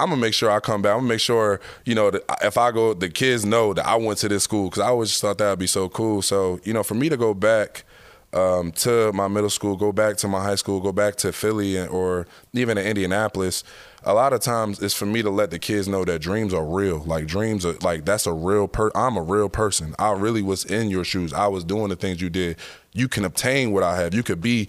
I'm 0.00 0.10
gonna 0.10 0.20
make 0.20 0.32
sure 0.32 0.48
I 0.48 0.60
come 0.60 0.80
back. 0.80 0.92
I'm 0.92 0.98
gonna 0.98 1.08
make 1.08 1.18
sure, 1.18 1.60
you 1.84 1.92
know, 1.92 2.12
that 2.12 2.22
if 2.42 2.56
I 2.56 2.70
go, 2.70 2.94
the 2.94 3.08
kids 3.08 3.44
know 3.44 3.74
that 3.74 3.84
I 3.84 3.96
went 3.96 4.20
to 4.20 4.28
this 4.28 4.44
school 4.44 4.70
because 4.70 4.80
I 4.80 4.86
always 4.90 5.08
just 5.08 5.20
thought 5.20 5.38
that 5.38 5.50
would 5.50 5.58
be 5.58 5.66
so 5.66 5.88
cool. 5.88 6.22
So, 6.22 6.60
you 6.62 6.72
know, 6.72 6.84
for 6.84 6.94
me 6.94 7.08
to 7.08 7.16
go 7.16 7.34
back 7.34 7.84
um, 8.32 8.72
to 8.72 9.12
my 9.12 9.28
middle 9.28 9.50
school, 9.50 9.76
go 9.76 9.92
back 9.92 10.16
to 10.18 10.28
my 10.28 10.42
high 10.42 10.56
school, 10.56 10.80
go 10.80 10.92
back 10.92 11.16
to 11.16 11.32
Philly 11.32 11.86
or 11.86 12.26
even 12.52 12.76
in 12.76 12.86
Indianapolis, 12.86 13.64
a 14.04 14.14
lot 14.14 14.32
of 14.32 14.40
times 14.40 14.80
it's 14.80 14.94
for 14.94 15.06
me 15.06 15.22
to 15.22 15.30
let 15.30 15.50
the 15.50 15.58
kids 15.58 15.88
know 15.88 16.04
that 16.04 16.20
dreams 16.20 16.54
are 16.54 16.64
real. 16.64 16.98
Like 17.00 17.26
dreams 17.26 17.66
are 17.66 17.74
like 17.82 18.04
that's 18.04 18.26
a 18.26 18.32
real 18.32 18.68
per. 18.68 18.90
I'm 18.94 19.16
a 19.16 19.22
real 19.22 19.48
person. 19.48 19.94
I 19.98 20.12
really 20.12 20.42
was 20.42 20.64
in 20.64 20.88
your 20.88 21.04
shoes. 21.04 21.32
I 21.32 21.48
was 21.48 21.64
doing 21.64 21.88
the 21.88 21.96
things 21.96 22.20
you 22.20 22.30
did. 22.30 22.56
You 22.92 23.08
can 23.08 23.24
obtain 23.24 23.72
what 23.72 23.82
I 23.82 23.96
have. 24.00 24.14
You 24.14 24.22
could 24.22 24.40
be 24.40 24.68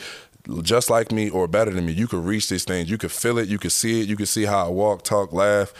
just 0.61 0.89
like 0.89 1.11
me 1.11 1.29
or 1.29 1.47
better 1.47 1.71
than 1.71 1.85
me. 1.85 1.93
You 1.93 2.07
could 2.07 2.25
reach 2.25 2.49
these 2.49 2.63
things. 2.63 2.89
You 2.89 2.97
could 2.97 3.11
feel 3.11 3.37
it. 3.37 3.47
You 3.47 3.59
could 3.59 3.71
see 3.71 4.01
it. 4.01 4.09
You 4.09 4.15
could 4.15 4.27
see 4.27 4.45
how 4.45 4.65
I 4.65 4.69
walk, 4.69 5.03
talk, 5.03 5.31
laugh. 5.31 5.73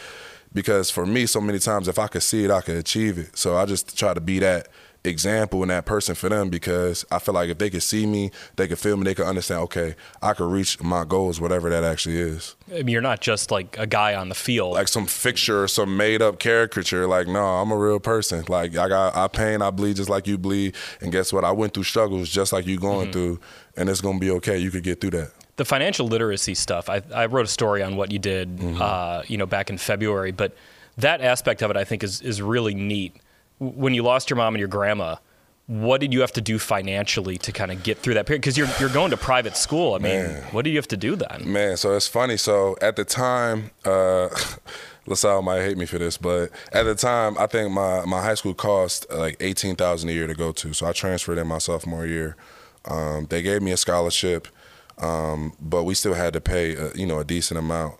Because 0.54 0.90
for 0.90 1.06
me, 1.06 1.26
so 1.26 1.42
many 1.42 1.60
times, 1.60 1.88
if 1.88 2.00
I 2.00 2.08
could 2.08 2.24
see 2.24 2.44
it, 2.44 2.52
I 2.52 2.62
could 2.62 2.76
achieve 2.76 3.18
it. 3.18 3.38
So 3.38 3.58
I 3.58 3.66
just 3.66 3.98
try 3.98 4.14
to 4.14 4.22
be 4.22 4.40
that 4.40 4.68
example 5.04 5.62
and 5.62 5.72
that 5.72 5.86
person 5.86 6.13
for 6.13 6.30
them 6.30 6.50
because 6.50 7.06
I 7.12 7.19
feel 7.19 7.34
like 7.34 7.50
if 7.50 7.57
they 7.57 7.69
could 7.69 7.84
see 7.84 8.06
me, 8.06 8.31
they 8.57 8.68
could 8.68 8.80
feel 8.80 8.98
me, 8.98 9.04
they 9.04 9.16
could 9.16 9.25
understand, 9.25 9.62
okay, 9.62 9.96
I 10.22 10.34
could 10.34 10.51
reach 10.51 10.81
my 10.81 11.06
goals, 11.06 11.40
whatever 11.40 11.69
that 11.69 11.84
actually 11.84 12.18
is. 12.18 12.56
I 12.69 12.84
mean, 12.84 12.90
you're 12.90 13.01
not 13.01 13.22
just 13.22 13.51
like 13.51 13.78
a 13.78 13.88
guy 13.88 14.16
on 14.16 14.30
the 14.30 14.36
field. 14.36 14.74
Like 14.74 14.88
some 14.88 15.06
fixture 15.06 15.63
or 15.63 15.68
some 15.68 15.96
made 15.96 16.22
up 16.22 16.40
caricature. 16.40 17.07
Like, 17.07 17.28
no, 17.28 17.44
I'm 17.44 17.72
a 17.72 17.78
real 17.78 18.00
person. 18.00 18.44
Like 18.48 18.78
I 18.78 18.90
got 18.90 19.16
I 19.16 19.28
pain, 19.28 19.62
I 19.62 19.72
bleed 19.72 19.96
just 19.96 20.10
like 20.10 20.28
you 20.28 20.38
bleed. 20.38 20.75
And 21.02 21.12
guess 21.12 21.31
what? 21.31 21.44
I 21.44 21.52
went 21.52 21.74
through 21.74 21.84
struggles 21.84 22.30
just 22.30 22.52
like 22.52 22.66
you 22.66 22.80
going 22.80 23.06
mm-hmm. 23.06 23.12
through 23.12 23.40
and 23.78 23.90
it's 23.90 24.02
gonna 24.02 24.19
be 24.19 24.31
okay. 24.31 24.57
You 24.57 24.72
could 24.72 24.84
get 24.84 25.02
through 25.02 25.12
that. 25.12 25.31
The 25.56 25.66
financial 25.66 26.07
literacy 26.07 26.56
stuff, 26.56 26.90
I, 26.90 27.02
I 27.13 27.25
wrote 27.25 27.45
a 27.45 27.50
story 27.50 27.84
on 27.84 27.98
what 27.98 28.12
you 28.12 28.19
did 28.19 28.57
mm-hmm. 28.57 28.81
uh, 28.81 29.24
you 29.28 29.38
know, 29.38 29.45
back 29.45 29.69
in 29.69 29.78
February, 29.78 30.31
but 30.31 30.56
that 30.98 31.22
aspect 31.22 31.62
of 31.62 31.72
it 31.72 31.78
I 31.78 31.86
think 31.86 32.04
is 32.04 32.22
is 32.22 32.42
really 32.42 32.74
neat 32.74 33.16
when 33.60 33.94
you 33.94 34.04
lost 34.04 34.30
your 34.30 34.38
mom 34.38 34.56
and 34.56 34.60
your 34.60 34.68
grandma, 34.68 35.18
what 35.68 36.02
did 36.02 36.12
you 36.12 36.22
have 36.22 36.32
to 36.32 36.42
do 36.42 36.58
financially 36.58 37.38
to 37.38 37.52
kind 37.52 37.72
of 37.72 37.84
get 37.84 38.00
through 38.00 38.16
that 38.16 38.26
period? 38.26 38.42
Because 38.42 38.58
you're 38.58 38.68
you're 38.80 38.90
going 38.90 39.12
to 39.12 39.18
private 39.18 39.56
school. 39.56 39.94
I 39.94 40.00
mean, 40.00 40.24
Man. 40.26 40.44
what 40.52 40.64
do 40.64 40.72
you 40.72 40.78
have 40.78 40.88
to 40.88 40.98
do 40.98 41.16
then? 41.16 41.44
Man, 41.46 41.78
so 41.78 41.96
it's 41.96 42.08
funny. 42.08 42.38
So 42.38 42.76
at 42.82 42.96
the 42.96 43.06
time, 43.06 43.70
uh, 43.86 44.30
LaSalle 45.06 45.44
might 45.44 45.62
hate 45.62 45.78
me 45.78 45.86
for 45.86 46.00
this, 46.00 46.18
but 46.18 46.50
at 46.72 46.84
the 46.84 46.96
time, 46.96 47.38
I 47.38 47.46
think 47.46 47.72
my, 47.72 48.04
my 48.06 48.22
high 48.22 48.34
school 48.34 48.56
cost 48.56 49.06
like 49.12 49.38
eighteen 49.40 49.76
thousand 49.76 50.10
a 50.10 50.14
year 50.14 50.26
to 50.26 50.34
go 50.34 50.52
to. 50.54 50.74
So 50.74 50.88
I 50.88 50.92
transferred 50.92 51.38
in 51.38 51.46
my 51.46 51.60
sophomore 51.60 52.07
year. 52.07 52.36
Um, 52.86 53.28
they 53.30 53.44
gave 53.44 53.62
me 53.62 53.72
a 53.72 53.78
scholarship, 53.78 54.48
um, 54.98 55.54
but 55.60 55.83
we 55.83 55.94
still 55.94 56.16
had 56.16 56.33
to 56.33 56.42
pay 56.42 56.76
a, 56.76 56.92
you 56.94 57.06
know 57.06 57.19
a 57.19 57.24
decent 57.24 57.60
amount 57.60 58.00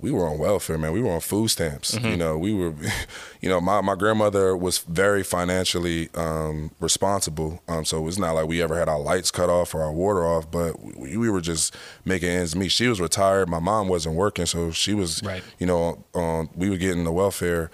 we 0.00 0.10
were 0.10 0.26
on 0.26 0.38
welfare, 0.38 0.78
man. 0.78 0.92
We 0.92 1.02
were 1.02 1.10
on 1.10 1.20
food 1.20 1.48
stamps. 1.48 1.94
Mm-hmm. 1.94 2.06
You 2.06 2.16
know, 2.16 2.38
we 2.38 2.54
were, 2.54 2.74
you 3.40 3.48
know, 3.48 3.60
my, 3.60 3.80
my 3.80 3.94
grandmother 3.94 4.56
was 4.56 4.78
very 4.78 5.22
financially 5.22 6.08
um, 6.14 6.70
responsible. 6.80 7.62
Um, 7.68 7.84
so 7.84 8.06
it's 8.08 8.18
not 8.18 8.32
like 8.32 8.48
we 8.48 8.62
ever 8.62 8.78
had 8.78 8.88
our 8.88 8.98
lights 8.98 9.30
cut 9.30 9.48
off 9.48 9.74
or 9.74 9.82
our 9.82 9.92
water 9.92 10.26
off, 10.26 10.50
but 10.50 10.80
we, 10.80 11.16
we, 11.16 11.30
were 11.30 11.40
just 11.40 11.74
making 12.04 12.28
ends 12.28 12.56
meet. 12.56 12.72
She 12.72 12.88
was 12.88 13.00
retired. 13.00 13.48
My 13.48 13.60
mom 13.60 13.88
wasn't 13.88 14.16
working, 14.16 14.46
so 14.46 14.70
she 14.70 14.94
was, 14.94 15.22
right. 15.22 15.42
you 15.58 15.66
know, 15.66 16.04
um, 16.14 16.50
we 16.54 16.70
were 16.70 16.76
getting 16.76 17.04
the 17.04 17.12
welfare. 17.12 17.70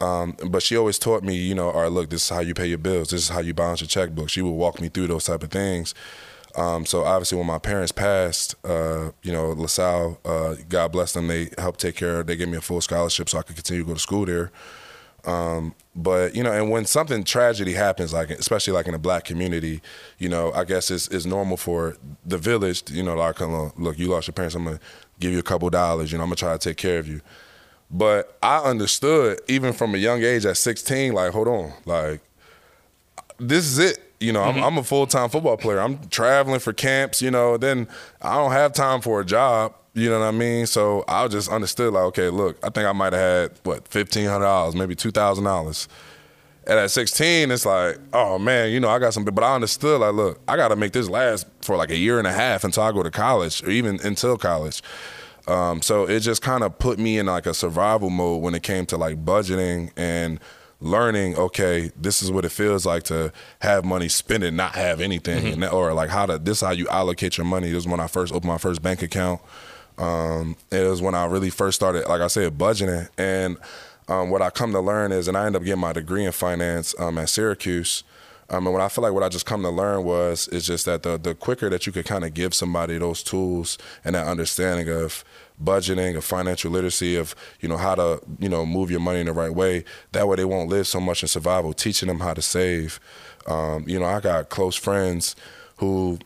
Um, 0.00 0.36
but 0.48 0.62
she 0.62 0.76
always 0.76 0.98
taught 0.98 1.24
me, 1.24 1.36
you 1.36 1.54
know, 1.54 1.70
all 1.70 1.82
right, 1.82 1.92
look, 1.92 2.10
this 2.10 2.22
is 2.22 2.28
how 2.28 2.40
you 2.40 2.54
pay 2.54 2.66
your 2.66 2.78
bills. 2.78 3.10
This 3.10 3.22
is 3.22 3.28
how 3.28 3.40
you 3.40 3.54
balance 3.54 3.80
your 3.80 3.88
checkbook. 3.88 4.28
She 4.28 4.42
would 4.42 4.50
walk 4.50 4.80
me 4.80 4.88
through 4.88 5.08
those 5.08 5.24
type 5.24 5.42
of 5.42 5.50
things. 5.50 5.94
Um, 6.58 6.84
so 6.84 7.04
obviously, 7.04 7.38
when 7.38 7.46
my 7.46 7.58
parents 7.58 7.92
passed, 7.92 8.56
uh, 8.64 9.12
you 9.22 9.30
know, 9.30 9.50
LaSalle, 9.50 10.18
uh, 10.24 10.56
God 10.68 10.90
bless 10.90 11.12
them, 11.12 11.28
they 11.28 11.50
helped 11.56 11.78
take 11.78 11.94
care. 11.94 12.20
of 12.20 12.26
They 12.26 12.34
gave 12.34 12.48
me 12.48 12.56
a 12.56 12.60
full 12.60 12.80
scholarship 12.80 13.28
so 13.28 13.38
I 13.38 13.42
could 13.42 13.54
continue 13.54 13.84
to 13.84 13.86
go 13.86 13.94
to 13.94 14.00
school 14.00 14.26
there. 14.26 14.50
Um, 15.24 15.74
but 15.94 16.34
you 16.34 16.42
know, 16.42 16.52
and 16.52 16.68
when 16.70 16.84
something 16.84 17.22
tragedy 17.22 17.74
happens, 17.74 18.12
like 18.12 18.30
especially 18.30 18.72
like 18.72 18.88
in 18.88 18.94
a 18.94 18.98
black 18.98 19.24
community, 19.24 19.82
you 20.18 20.28
know, 20.28 20.52
I 20.52 20.64
guess 20.64 20.90
it's, 20.90 21.06
it's 21.08 21.26
normal 21.26 21.56
for 21.56 21.96
the 22.26 22.38
village, 22.38 22.90
you 22.90 23.02
know, 23.02 23.14
like 23.14 23.36
come 23.36 23.54
on, 23.54 23.72
look, 23.76 23.98
you 23.98 24.08
lost 24.08 24.26
your 24.26 24.32
parents, 24.32 24.54
I'm 24.56 24.64
gonna 24.64 24.80
give 25.20 25.32
you 25.32 25.38
a 25.38 25.42
couple 25.42 25.70
dollars, 25.70 26.10
you 26.10 26.18
know, 26.18 26.24
I'm 26.24 26.30
gonna 26.30 26.36
try 26.36 26.52
to 26.52 26.58
take 26.58 26.76
care 26.76 26.98
of 26.98 27.06
you. 27.06 27.20
But 27.90 28.36
I 28.42 28.58
understood 28.58 29.40
even 29.48 29.72
from 29.72 29.94
a 29.94 29.98
young 29.98 30.22
age 30.22 30.44
at 30.46 30.56
16, 30.56 31.12
like, 31.12 31.32
hold 31.32 31.48
on, 31.48 31.72
like 31.84 32.20
this 33.38 33.64
is 33.64 33.78
it 33.78 34.07
you 34.20 34.32
know, 34.32 34.40
mm-hmm. 34.40 34.58
I'm, 34.58 34.64
I'm, 34.64 34.78
a 34.78 34.82
full 34.82 35.06
time 35.06 35.28
football 35.28 35.56
player. 35.56 35.80
I'm 35.80 35.98
traveling 36.08 36.60
for 36.60 36.72
camps, 36.72 37.22
you 37.22 37.30
know, 37.30 37.56
then 37.56 37.88
I 38.20 38.36
don't 38.36 38.52
have 38.52 38.72
time 38.72 39.00
for 39.00 39.20
a 39.20 39.24
job. 39.24 39.74
You 39.94 40.10
know 40.10 40.20
what 40.20 40.26
I 40.26 40.30
mean? 40.32 40.66
So 40.66 41.04
I 41.08 41.26
just 41.28 41.50
understood, 41.50 41.92
like, 41.92 42.04
okay, 42.04 42.28
look, 42.28 42.58
I 42.62 42.70
think 42.70 42.86
I 42.86 42.92
might 42.92 43.12
have 43.12 43.50
had, 43.50 43.58
what, 43.64 43.88
$1,500, 43.90 44.74
maybe 44.74 44.94
$2,000. 44.94 45.88
And 46.68 46.78
at 46.78 46.90
16, 46.90 47.50
it's 47.50 47.64
like, 47.64 47.98
oh 48.12 48.38
man, 48.38 48.70
you 48.70 48.78
know, 48.78 48.90
I 48.90 48.98
got 48.98 49.14
some, 49.14 49.24
but 49.24 49.42
I 49.42 49.54
understood, 49.54 50.00
like, 50.00 50.12
look, 50.12 50.40
I 50.46 50.56
got 50.56 50.68
to 50.68 50.76
make 50.76 50.92
this 50.92 51.08
last 51.08 51.46
for 51.62 51.76
like 51.76 51.90
a 51.90 51.96
year 51.96 52.18
and 52.18 52.26
a 52.26 52.32
half 52.32 52.62
until 52.62 52.82
I 52.82 52.92
go 52.92 53.02
to 53.02 53.10
college 53.10 53.62
or 53.64 53.70
even 53.70 53.98
until 54.04 54.36
college. 54.36 54.82
Um, 55.46 55.80
so 55.80 56.04
it 56.06 56.20
just 56.20 56.42
kind 56.42 56.62
of 56.62 56.78
put 56.78 56.98
me 56.98 57.18
in 57.18 57.24
like 57.24 57.46
a 57.46 57.54
survival 57.54 58.10
mode 58.10 58.42
when 58.42 58.54
it 58.54 58.62
came 58.62 58.84
to 58.86 58.98
like 58.98 59.24
budgeting 59.24 59.90
and 59.96 60.38
learning 60.80 61.36
okay 61.36 61.90
this 61.96 62.22
is 62.22 62.30
what 62.30 62.44
it 62.44 62.50
feels 62.50 62.86
like 62.86 63.02
to 63.02 63.32
have 63.60 63.84
money 63.84 64.08
spend 64.08 64.44
it 64.44 64.52
not 64.52 64.74
have 64.74 65.00
anything. 65.00 65.44
Mm-hmm. 65.44 65.62
and, 65.64 65.72
or 65.72 65.92
like 65.92 66.10
how 66.10 66.26
to 66.26 66.38
this 66.38 66.58
is 66.58 66.66
how 66.66 66.72
you 66.72 66.86
allocate 66.88 67.36
your 67.36 67.46
money. 67.46 67.66
This 67.68 67.76
was 67.76 67.88
when 67.88 68.00
i 68.00 68.06
first 68.06 68.32
opened 68.32 68.48
my 68.48 68.58
first 68.58 68.82
bank 68.82 69.02
account. 69.02 69.40
Um, 69.96 70.56
it 70.70 70.88
was 70.88 71.02
when 71.02 71.14
i 71.14 71.24
really 71.26 71.50
first 71.50 71.76
started 71.76 72.06
like 72.08 72.20
i 72.20 72.28
said 72.28 72.56
budgeting. 72.56 73.08
And 73.18 73.56
um, 74.06 74.30
what 74.30 74.40
i 74.40 74.50
come 74.50 74.72
to 74.72 74.80
learn 74.80 75.10
is 75.10 75.26
and 75.26 75.36
i 75.36 75.46
ended 75.46 75.62
up 75.62 75.64
getting 75.64 75.80
my 75.80 75.92
degree 75.92 76.24
in 76.24 76.32
finance 76.32 76.94
um, 76.98 77.18
at 77.18 77.28
syracuse. 77.28 78.04
Um, 78.50 78.66
and 78.66 78.72
what 78.72 78.80
I 78.80 78.88
feel 78.88 79.02
like 79.02 79.12
what 79.12 79.22
I 79.22 79.28
just 79.28 79.44
come 79.44 79.60
to 79.60 79.68
learn 79.68 80.04
was 80.04 80.48
is 80.48 80.66
just 80.66 80.86
that 80.86 81.02
the 81.02 81.18
the 81.18 81.34
quicker 81.34 81.68
that 81.68 81.86
you 81.86 81.92
could 81.92 82.06
kind 82.06 82.24
of 82.24 82.32
give 82.32 82.54
somebody 82.54 82.96
those 82.96 83.22
tools 83.22 83.76
and 84.04 84.14
that 84.14 84.26
understanding 84.26 84.88
of 84.88 85.22
budgeting, 85.62 86.16
of 86.16 86.24
financial 86.24 86.70
literacy, 86.70 87.16
of 87.16 87.34
you 87.60 87.68
know 87.68 87.76
how 87.76 87.94
to 87.94 88.20
you 88.38 88.48
know 88.48 88.64
move 88.66 88.90
your 88.90 89.00
money 89.00 89.20
in 89.20 89.26
the 89.26 89.32
right 89.32 89.54
way. 89.54 89.84
That 90.12 90.28
way 90.28 90.36
they 90.36 90.44
won't 90.44 90.68
live 90.68 90.86
so 90.86 91.00
much 91.00 91.22
in 91.22 91.28
survival. 91.28 91.72
Teaching 91.72 92.08
them 92.08 92.20
how 92.20 92.34
to 92.34 92.42
save. 92.42 93.00
Um, 93.46 93.84
you 93.88 93.98
know, 93.98 94.06
I 94.06 94.20
got 94.20 94.50
close 94.50 94.76
friends 94.76 95.34
who 95.78 96.18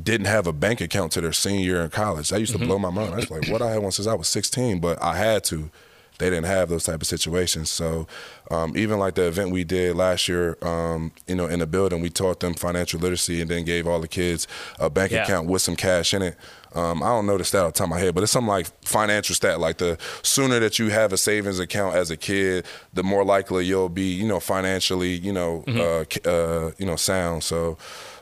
didn't 0.00 0.26
have 0.26 0.46
a 0.46 0.52
bank 0.52 0.80
account 0.80 1.12
to 1.12 1.20
their 1.20 1.32
senior 1.32 1.64
year 1.64 1.82
in 1.82 1.90
college. 1.90 2.30
That 2.30 2.40
used 2.40 2.52
to 2.52 2.58
mm-hmm. 2.58 2.68
blow 2.68 2.78
my 2.78 2.90
mind. 2.90 3.14
I 3.14 3.16
was 3.16 3.30
like, 3.30 3.48
what 3.48 3.62
I 3.62 3.70
had 3.70 3.82
one 3.82 3.92
since 3.92 4.06
I 4.06 4.14
was 4.14 4.28
16, 4.28 4.78
but 4.78 5.00
I 5.02 5.16
had 5.16 5.44
to 5.44 5.70
they 6.18 6.30
didn't 6.30 6.46
have 6.46 6.68
those 6.68 6.84
type 6.84 7.00
of 7.00 7.06
situations. 7.06 7.70
So 7.70 8.06
um, 8.50 8.76
even 8.76 8.98
like 8.98 9.14
the 9.14 9.26
event 9.26 9.50
we 9.50 9.64
did 9.64 9.96
last 9.96 10.28
year, 10.28 10.56
um, 10.62 11.12
you 11.26 11.34
know, 11.34 11.46
in 11.46 11.58
the 11.58 11.66
building, 11.66 12.00
we 12.00 12.10
taught 12.10 12.40
them 12.40 12.54
financial 12.54 13.00
literacy 13.00 13.40
and 13.40 13.50
then 13.50 13.64
gave 13.64 13.86
all 13.86 14.00
the 14.00 14.08
kids 14.08 14.46
a 14.78 14.88
bank 14.88 15.12
yeah. 15.12 15.24
account 15.24 15.48
with 15.48 15.62
some 15.62 15.76
cash 15.76 16.14
in 16.14 16.22
it. 16.22 16.36
Um, 16.74 17.02
I 17.02 17.08
don't 17.08 17.26
know 17.26 17.36
the 17.36 17.44
stat 17.44 17.64
off 17.64 17.74
the 17.74 17.78
top 17.78 17.86
of 17.86 17.90
my 17.90 17.98
head, 17.98 18.14
but 18.14 18.22
it's 18.22 18.32
something 18.32 18.48
like 18.48 18.66
financial 18.84 19.34
stat. 19.34 19.60
Like 19.60 19.78
the 19.78 19.98
sooner 20.22 20.58
that 20.60 20.78
you 20.78 20.88
have 20.90 21.12
a 21.12 21.16
savings 21.16 21.58
account 21.58 21.96
as 21.96 22.10
a 22.10 22.16
kid, 22.16 22.66
the 22.94 23.02
more 23.02 23.24
likely 23.24 23.66
you'll 23.66 23.88
be, 23.88 24.12
you 24.12 24.26
know, 24.26 24.40
financially, 24.40 25.12
you 25.12 25.32
know, 25.32 25.64
mm-hmm. 25.66 26.28
uh, 26.28 26.30
uh, 26.30 26.70
you 26.78 26.86
know, 26.86 26.96
sound. 26.96 27.42
So 27.44 27.76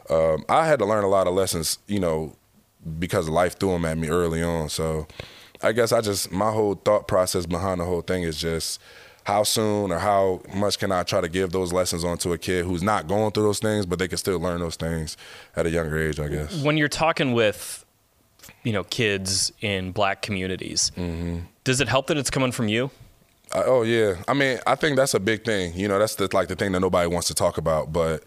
um, 0.09 0.45
I 0.49 0.67
had 0.67 0.79
to 0.81 0.85
learn 0.85 1.05
a 1.05 1.09
lot 1.09 1.27
of 1.27 1.35
lessons, 1.35 1.79
you 1.87 2.01
know, 2.01 2.35
because 2.99 3.29
life 3.29 3.59
threw 3.59 3.73
them 3.73 3.85
at 3.85 3.99
me 3.99 4.09
early 4.09 4.43
on. 4.43 4.69
So 4.69 5.07
I 5.63 5.73
guess 5.73 5.93
I 5.93 6.01
just 6.01 6.31
my 6.33 6.51
whole 6.51 6.75
thought 6.75 7.07
process 7.09 7.47
behind 7.47 7.81
the 7.81 7.85
whole 7.85 8.03
thing 8.03 8.23
is 8.23 8.41
just 8.41 8.81
how 9.25 9.43
soon 9.43 9.93
or 9.93 9.99
how 9.99 10.41
much 10.55 10.79
can 10.79 10.91
I 10.91 11.03
try 11.03 11.21
to 11.21 11.29
give 11.29 11.53
those 11.53 11.73
lessons 11.73 12.05
on 12.05 12.19
to 12.19 12.33
a 12.33 12.39
kid 12.39 12.65
who's 12.65 12.83
not 12.83 13.07
going 13.07 13.33
through 13.33 13.45
those 13.45 13.59
things, 13.59 13.87
but 13.87 13.99
they 13.99 14.09
can 14.09 14.19
still 14.19 14.41
learn 14.41 14.61
those 14.61 14.77
things 14.77 15.17
at 15.57 15.67
a 15.67 15.71
younger 15.71 15.99
age, 15.99 16.19
I 16.19 16.29
guess. 16.29 16.63
When 16.63 16.77
you're 16.77 16.89
talking 16.89 17.33
with, 17.33 17.85
you 18.65 18.73
know, 18.73 18.85
kids 18.85 19.53
in 19.61 19.93
black 19.93 20.23
communities, 20.23 20.91
mm-hmm. 20.97 21.41
does 21.65 21.81
it 21.81 21.89
help 21.89 22.07
that 22.07 22.17
it's 22.17 22.31
coming 22.31 22.53
from 22.53 22.69
you? 22.69 22.91
Uh, 23.53 23.63
oh 23.67 23.83
yeah, 23.83 24.15
I 24.29 24.35
mean, 24.35 24.59
I 24.67 24.75
think 24.77 24.97
that's 24.97 25.15
a 25.15 25.21
big 25.21 25.45
thing. 25.45 25.75
You 25.75 25.89
know, 25.89 25.99
that's 25.99 26.15
the, 26.15 26.29
like 26.33 26.49
the 26.49 26.57
thing 26.57 26.73
that 26.73 26.81
nobody 26.81 27.09
wants 27.09 27.29
to 27.29 27.35
talk 27.35 27.59
about, 27.59 27.93
but 27.93 28.23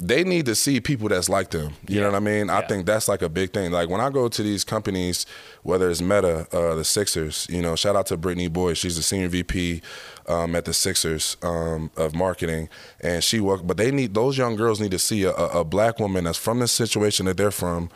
they 0.00 0.22
need 0.22 0.46
to 0.46 0.54
see 0.54 0.80
people 0.80 1.08
that's 1.08 1.28
like 1.28 1.50
them. 1.50 1.74
You 1.88 1.96
yeah. 1.96 2.02
know 2.02 2.10
what 2.10 2.16
I 2.16 2.20
mean? 2.20 2.46
Yeah. 2.46 2.58
I 2.58 2.66
think 2.66 2.86
that's 2.86 3.08
like 3.08 3.20
a 3.20 3.28
big 3.28 3.52
thing. 3.52 3.72
Like 3.72 3.88
when 3.88 4.00
I 4.00 4.10
go 4.10 4.28
to 4.28 4.42
these 4.42 4.62
companies, 4.62 5.26
whether 5.62 5.90
it's 5.90 6.00
Meta, 6.00 6.46
uh, 6.52 6.76
the 6.76 6.84
Sixers, 6.84 7.46
you 7.50 7.60
know, 7.60 7.74
shout 7.74 7.96
out 7.96 8.06
to 8.06 8.16
Brittany 8.16 8.46
Boyd. 8.48 8.78
She's 8.78 8.96
the 8.96 9.02
senior 9.02 9.28
VP 9.28 9.82
um, 10.28 10.54
at 10.54 10.66
the 10.66 10.72
Sixers 10.72 11.36
um, 11.42 11.90
of 11.96 12.14
marketing, 12.14 12.68
and 13.00 13.24
she 13.24 13.40
work. 13.40 13.66
But 13.66 13.76
they 13.76 13.90
need 13.90 14.14
those 14.14 14.38
young 14.38 14.54
girls 14.54 14.80
need 14.80 14.92
to 14.92 14.98
see 15.00 15.24
a, 15.24 15.32
a, 15.32 15.64
black 15.64 15.98
woman 15.98 16.24
that's 16.24 16.38
from 16.38 16.60
the 16.60 16.68
situation 16.68 17.26
that 17.26 17.36
they're 17.36 17.50
from. 17.50 17.90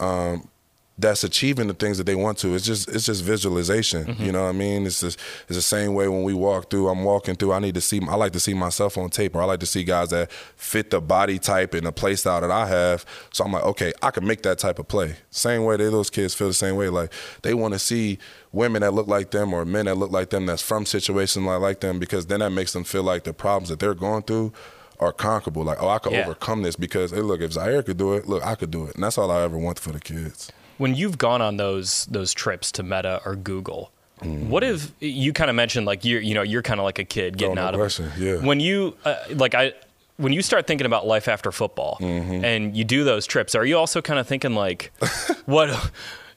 Um, 0.00 0.48
that's 0.96 1.24
achieving 1.24 1.66
the 1.66 1.74
things 1.74 1.98
that 1.98 2.04
they 2.04 2.14
want 2.14 2.38
to. 2.38 2.54
It's 2.54 2.64
just 2.64 2.88
it's 2.88 3.06
just 3.06 3.24
visualization. 3.24 4.04
Mm-hmm. 4.04 4.24
You 4.24 4.32
know 4.32 4.44
what 4.44 4.50
I 4.50 4.52
mean? 4.52 4.86
It's 4.86 5.00
just 5.00 5.18
it's 5.48 5.56
the 5.56 5.62
same 5.62 5.94
way 5.94 6.06
when 6.06 6.22
we 6.22 6.34
walk 6.34 6.70
through. 6.70 6.88
I'm 6.88 7.02
walking 7.02 7.34
through. 7.34 7.52
I 7.52 7.58
need 7.58 7.74
to 7.74 7.80
see. 7.80 8.00
I 8.08 8.14
like 8.14 8.32
to 8.32 8.40
see 8.40 8.54
myself 8.54 8.96
on 8.96 9.10
tape, 9.10 9.34
or 9.34 9.42
I 9.42 9.44
like 9.44 9.60
to 9.60 9.66
see 9.66 9.82
guys 9.82 10.10
that 10.10 10.30
fit 10.30 10.90
the 10.90 11.00
body 11.00 11.40
type 11.40 11.74
and 11.74 11.86
the 11.86 11.92
play 11.92 12.14
style 12.14 12.40
that 12.40 12.50
I 12.50 12.66
have. 12.66 13.04
So 13.32 13.44
I'm 13.44 13.52
like, 13.52 13.64
okay, 13.64 13.92
I 14.02 14.12
can 14.12 14.24
make 14.24 14.42
that 14.42 14.58
type 14.58 14.78
of 14.78 14.86
play. 14.86 15.16
Same 15.30 15.64
way 15.64 15.76
they 15.76 15.84
those 15.84 16.10
kids 16.10 16.32
feel 16.32 16.46
the 16.46 16.54
same 16.54 16.76
way. 16.76 16.88
Like 16.88 17.12
they 17.42 17.54
want 17.54 17.74
to 17.74 17.80
see 17.80 18.18
women 18.52 18.82
that 18.82 18.94
look 18.94 19.08
like 19.08 19.32
them 19.32 19.52
or 19.52 19.64
men 19.64 19.86
that 19.86 19.96
look 19.96 20.12
like 20.12 20.30
them 20.30 20.46
that's 20.46 20.62
from 20.62 20.86
situations 20.86 21.44
like, 21.44 21.60
like 21.60 21.80
them 21.80 21.98
because 21.98 22.26
then 22.26 22.38
that 22.38 22.50
makes 22.50 22.72
them 22.72 22.84
feel 22.84 23.02
like 23.02 23.24
the 23.24 23.32
problems 23.32 23.68
that 23.68 23.80
they're 23.80 23.94
going 23.94 24.22
through 24.22 24.52
are 25.00 25.12
conquerable. 25.12 25.64
Like, 25.64 25.82
oh, 25.82 25.88
I 25.88 25.98
could 25.98 26.12
yeah. 26.12 26.22
overcome 26.22 26.62
this 26.62 26.76
because 26.76 27.10
hey, 27.10 27.20
look, 27.20 27.40
if 27.40 27.54
Zaire 27.54 27.82
could 27.82 27.96
do 27.96 28.12
it, 28.12 28.28
look, 28.28 28.46
I 28.46 28.54
could 28.54 28.70
do 28.70 28.86
it, 28.86 28.94
and 28.94 29.02
that's 29.02 29.18
all 29.18 29.32
I 29.32 29.42
ever 29.42 29.58
want 29.58 29.80
for 29.80 29.90
the 29.90 29.98
kids 29.98 30.52
when 30.78 30.94
you've 30.94 31.18
gone 31.18 31.42
on 31.42 31.56
those 31.56 32.06
those 32.06 32.32
trips 32.32 32.72
to 32.72 32.82
Meta 32.82 33.20
or 33.24 33.36
Google, 33.36 33.90
mm. 34.20 34.48
what 34.48 34.64
if 34.64 34.92
you 35.00 35.32
kind 35.32 35.50
of 35.50 35.56
mentioned 35.56 35.86
like 35.86 36.04
you're 36.04 36.20
you 36.20 36.34
know 36.34 36.42
you're 36.42 36.62
kind 36.62 36.80
of 36.80 36.84
like 36.84 36.98
a 36.98 37.04
kid 37.04 37.36
getting 37.36 37.58
oh, 37.58 37.62
no 37.62 37.68
out 37.68 37.74
question. 37.74 38.06
of 38.06 38.20
it. 38.20 38.24
Yeah. 38.24 38.46
When 38.46 38.60
you 38.60 38.96
uh, 39.04 39.16
like 39.30 39.54
I 39.54 39.72
when 40.16 40.32
you 40.32 40.42
start 40.42 40.66
thinking 40.66 40.86
about 40.86 41.06
life 41.06 41.28
after 41.28 41.50
football 41.50 41.98
mm-hmm. 42.00 42.44
and 42.44 42.76
you 42.76 42.84
do 42.84 43.04
those 43.04 43.26
trips, 43.26 43.54
are 43.54 43.64
you 43.64 43.76
also 43.76 44.00
kind 44.00 44.20
of 44.20 44.26
thinking 44.26 44.54
like 44.54 44.92
what? 45.46 45.92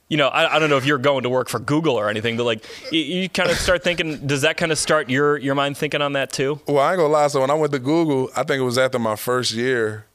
You 0.09 0.15
know, 0.15 0.29
I, 0.29 0.55
I, 0.55 0.59
don't 0.59 0.69
know 0.69 0.77
if 0.77 0.85
you're 0.85 0.99
going 0.99 1.23
to 1.23 1.29
work 1.29 1.49
for 1.49 1.59
Google 1.59 1.95
or 1.95 2.09
anything, 2.09 2.37
but 2.37 2.45
like 2.45 2.63
you, 2.93 3.01
you 3.01 3.29
kind 3.29 3.51
of 3.51 3.57
start 3.57 3.83
thinking. 3.83 4.25
Does 4.25 4.43
that 4.43 4.55
kind 4.55 4.71
of 4.71 4.77
start 4.77 5.09
your 5.09 5.37
your 5.37 5.53
mind 5.53 5.75
thinking 5.75 6.01
on 6.01 6.13
that 6.13 6.31
too? 6.31 6.61
Well, 6.65 6.79
I 6.79 6.91
ain't 6.91 6.99
gonna 6.99 7.11
lie. 7.11 7.27
So 7.27 7.41
when 7.41 7.49
I 7.49 7.55
went 7.55 7.73
to 7.73 7.79
Google, 7.79 8.29
I 8.33 8.43
think 8.43 8.61
it 8.61 8.63
was 8.63 8.77
after 8.77 8.99
my 8.99 9.17
first 9.17 9.51
year. 9.51 10.05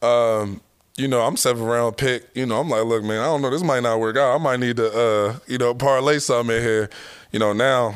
Um, 0.00 0.62
you 0.96 1.08
know, 1.08 1.22
I'm 1.22 1.36
seven 1.36 1.64
round 1.64 1.96
pick. 1.96 2.28
You 2.34 2.46
know, 2.46 2.60
I'm 2.60 2.68
like, 2.68 2.84
look, 2.84 3.04
man, 3.04 3.20
I 3.20 3.24
don't 3.24 3.42
know, 3.42 3.50
this 3.50 3.62
might 3.62 3.82
not 3.82 4.00
work 4.00 4.16
out. 4.16 4.34
I 4.34 4.38
might 4.38 4.60
need 4.60 4.76
to, 4.76 4.90
uh, 4.92 5.38
you 5.46 5.58
know, 5.58 5.74
parlay 5.74 6.18
something 6.18 6.56
in 6.56 6.62
here 6.62 6.90
you 7.32 7.38
know, 7.38 7.52
now 7.52 7.94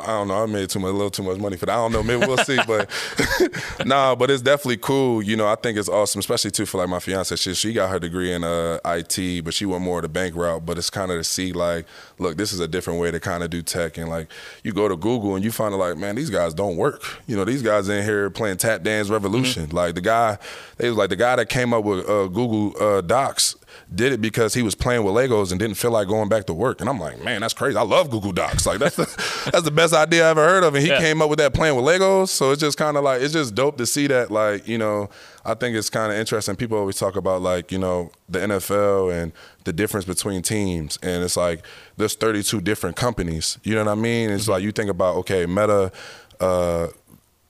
I 0.00 0.06
don't 0.06 0.28
know. 0.28 0.42
I 0.42 0.46
made 0.46 0.70
too 0.70 0.78
much, 0.78 0.90
a 0.90 0.92
little 0.92 1.10
too 1.10 1.22
much 1.22 1.38
money 1.38 1.56
for 1.56 1.66
that. 1.66 1.72
I 1.72 1.76
don't 1.76 1.92
know. 1.92 2.02
Maybe 2.02 2.26
we'll 2.26 2.38
see. 2.38 2.58
But 2.66 2.90
nah, 3.86 4.14
but 4.14 4.30
it's 4.30 4.42
definitely 4.42 4.78
cool. 4.78 5.22
You 5.22 5.36
know, 5.36 5.46
I 5.46 5.54
think 5.54 5.78
it's 5.78 5.88
awesome, 5.88 6.18
especially 6.18 6.50
too 6.50 6.66
for 6.66 6.78
like 6.78 6.88
my 6.88 6.98
fiance. 6.98 7.36
She 7.36 7.54
she 7.54 7.72
got 7.72 7.90
her 7.90 7.98
degree 7.98 8.32
in 8.32 8.44
uh, 8.44 8.78
IT, 8.84 9.44
but 9.44 9.54
she 9.54 9.66
went 9.66 9.82
more 9.82 10.00
the 10.00 10.08
bank 10.08 10.34
route. 10.34 10.64
But 10.64 10.78
it's 10.78 10.90
kind 10.90 11.10
of 11.10 11.18
to 11.18 11.24
see 11.24 11.52
like, 11.52 11.86
look, 12.18 12.36
this 12.36 12.52
is 12.52 12.60
a 12.60 12.68
different 12.68 13.00
way 13.00 13.10
to 13.10 13.20
kind 13.20 13.42
of 13.42 13.50
do 13.50 13.62
tech. 13.62 13.98
And 13.98 14.08
like, 14.08 14.30
you 14.64 14.72
go 14.72 14.88
to 14.88 14.96
Google 14.96 15.34
and 15.34 15.44
you 15.44 15.52
find 15.52 15.74
like, 15.74 15.96
man, 15.96 16.16
these 16.16 16.30
guys 16.30 16.54
don't 16.54 16.76
work. 16.76 17.02
You 17.26 17.36
know, 17.36 17.44
these 17.44 17.62
guys 17.62 17.88
in 17.88 18.04
here 18.04 18.30
playing 18.30 18.58
tap 18.58 18.82
dance 18.82 19.08
revolution. 19.08 19.66
Mm-hmm. 19.66 19.76
Like 19.76 19.94
the 19.94 20.00
guy, 20.00 20.38
they 20.76 20.88
was 20.88 20.98
like 20.98 21.10
the 21.10 21.16
guy 21.16 21.36
that 21.36 21.48
came 21.48 21.72
up 21.72 21.84
with 21.84 22.08
uh, 22.08 22.26
Google 22.26 22.74
uh, 22.82 23.00
Docs 23.00 23.56
did 23.94 24.12
it 24.12 24.20
because 24.20 24.54
he 24.54 24.62
was 24.62 24.74
playing 24.74 25.04
with 25.04 25.14
Legos 25.14 25.50
and 25.50 25.58
didn't 25.58 25.76
feel 25.76 25.90
like 25.90 26.08
going 26.08 26.28
back 26.28 26.46
to 26.46 26.54
work. 26.54 26.80
And 26.80 26.88
I'm 26.88 26.98
like, 26.98 27.22
man, 27.22 27.40
that's 27.40 27.54
crazy. 27.54 27.76
I 27.76 27.82
love 27.82 28.10
Google 28.10 28.32
Docs. 28.32 28.66
Like 28.66 28.78
that's 28.78 28.96
the, 28.96 29.04
that's 29.52 29.64
the 29.64 29.70
best 29.70 29.94
idea 29.94 30.26
I 30.26 30.30
ever 30.30 30.46
heard 30.46 30.64
of. 30.64 30.74
And 30.74 30.82
he 30.82 30.90
yeah. 30.90 30.98
came 30.98 31.20
up 31.22 31.28
with 31.28 31.38
that 31.38 31.54
playing 31.54 31.76
with 31.76 31.84
Legos. 31.84 32.28
So 32.28 32.52
it's 32.52 32.60
just 32.60 32.78
kind 32.78 32.96
of 32.96 33.04
like 33.04 33.22
it's 33.22 33.32
just 33.32 33.54
dope 33.54 33.78
to 33.78 33.86
see 33.86 34.06
that. 34.08 34.30
Like 34.30 34.66
you 34.68 34.78
know, 34.78 35.10
I 35.44 35.54
think 35.54 35.76
it's 35.76 35.90
kind 35.90 36.12
of 36.12 36.18
interesting. 36.18 36.56
People 36.56 36.78
always 36.78 36.96
talk 36.96 37.16
about 37.16 37.42
like 37.42 37.72
you 37.72 37.78
know 37.78 38.10
the 38.28 38.40
NFL 38.40 39.12
and 39.12 39.32
the 39.64 39.72
difference 39.72 40.04
between 40.04 40.42
teams, 40.42 40.98
and 41.02 41.22
it's 41.22 41.36
like 41.36 41.64
there's 41.96 42.14
32 42.14 42.60
different 42.60 42.96
companies. 42.96 43.58
You 43.62 43.74
know 43.74 43.84
what 43.84 43.92
I 43.92 43.94
mean? 43.94 44.30
It's 44.30 44.44
mm-hmm. 44.44 44.52
like 44.52 44.62
you 44.62 44.72
think 44.72 44.90
about 44.90 45.16
okay, 45.16 45.46
Meta. 45.46 45.92
Uh, 46.38 46.88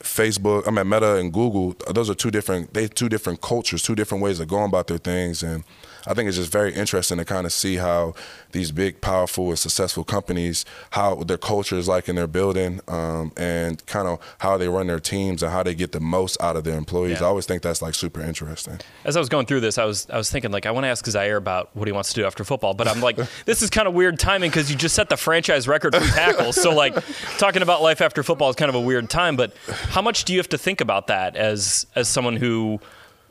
Facebook, 0.01 0.67
I 0.67 0.71
mean 0.71 0.89
Meta 0.89 1.17
and 1.17 1.33
Google, 1.33 1.77
those 1.93 2.09
are 2.09 2.15
two 2.15 2.31
different 2.31 2.73
they 2.73 2.89
two 2.89 3.09
different 3.09 3.43
cultures, 3.43 3.83
two 3.83 3.95
different 3.95 4.25
ways 4.25 4.41
of 4.41 4.49
going 4.49 4.67
about 4.67 4.87
their 4.87 4.99
things 4.99 5.43
and 5.43 5.63
I 6.07 6.15
think 6.15 6.29
it's 6.29 6.37
just 6.37 6.53
very 6.53 6.73
interesting 6.75 7.19
to 7.19 7.25
kind 7.25 7.47
of 7.47 7.53
see 7.53 7.77
how 7.77 8.15
these 8.53 8.73
big, 8.73 9.01
powerful, 9.01 9.49
and 9.49 9.59
successful 9.59 10.05
companies, 10.05 10.65
how 10.91 11.17
their 11.17 11.39
culture 11.39 11.77
is 11.77 11.89
like 11.89 12.09
in 12.09 12.17
their 12.17 12.27
building, 12.27 12.81
um, 12.89 13.33
and 13.37 13.85
kind 13.87 14.09
of 14.09 14.19
how 14.39 14.57
they 14.57 14.69
run 14.69 14.87
their 14.87 15.01
teams 15.01 15.43
and 15.43 15.53
how 15.53 15.63
they 15.63 15.75
get 15.75 15.93
the 15.93 16.01
most 16.01 16.41
out 16.41 16.57
of 16.57 16.65
their 16.65 16.77
employees. 16.77 17.21
Yeah. 17.21 17.27
I 17.27 17.29
always 17.29 17.47
think 17.47 17.63
that's 17.63 17.83
like 17.83 17.95
super 17.95 18.21
interesting. 18.21 18.79
As 19.05 19.17
I 19.17 19.21
was 19.21 19.29
going 19.29 19.47
through 19.47 19.61
this, 19.61 19.79
I 19.79 19.85
was 19.85 20.09
I 20.11 20.17
was 20.17 20.31
thinking 20.31 20.51
like 20.51 20.67
I 20.67 20.71
want 20.71 20.85
to 20.85 20.89
ask 20.89 21.07
Zaire 21.07 21.37
about 21.37 21.71
what 21.75 21.87
he 21.87 21.93
wants 21.93 22.11
to 22.11 22.15
do 22.17 22.27
after 22.27 22.45
football, 22.45 22.75
but 22.75 22.89
I'm 22.89 23.01
like 23.01 23.17
this 23.45 23.63
is 23.63 23.71
kind 23.71 23.87
of 23.87 23.95
weird 23.95 24.19
timing 24.19 24.51
because 24.51 24.71
you 24.71 24.77
just 24.77 24.95
set 24.95 25.09
the 25.09 25.17
franchise 25.17 25.69
record 25.69 25.95
for 25.95 26.05
tackles. 26.15 26.61
so 26.61 26.75
like 26.75 26.95
talking 27.39 27.63
about 27.63 27.83
life 27.83 28.01
after 28.01 28.23
football 28.23 28.51
is 28.51 28.57
kind 28.57 28.69
of 28.69 28.75
a 28.75 28.81
weird 28.81 29.09
time. 29.11 29.37
But 29.37 29.55
how 29.67 30.03
much 30.03 30.25
do 30.25 30.33
you 30.33 30.39
have 30.39 30.49
to 30.51 30.59
think 30.59 30.81
about 30.81 31.07
that 31.09 31.37
as 31.37 31.87
as 31.95 32.09
someone 32.09 32.37
who 32.37 32.81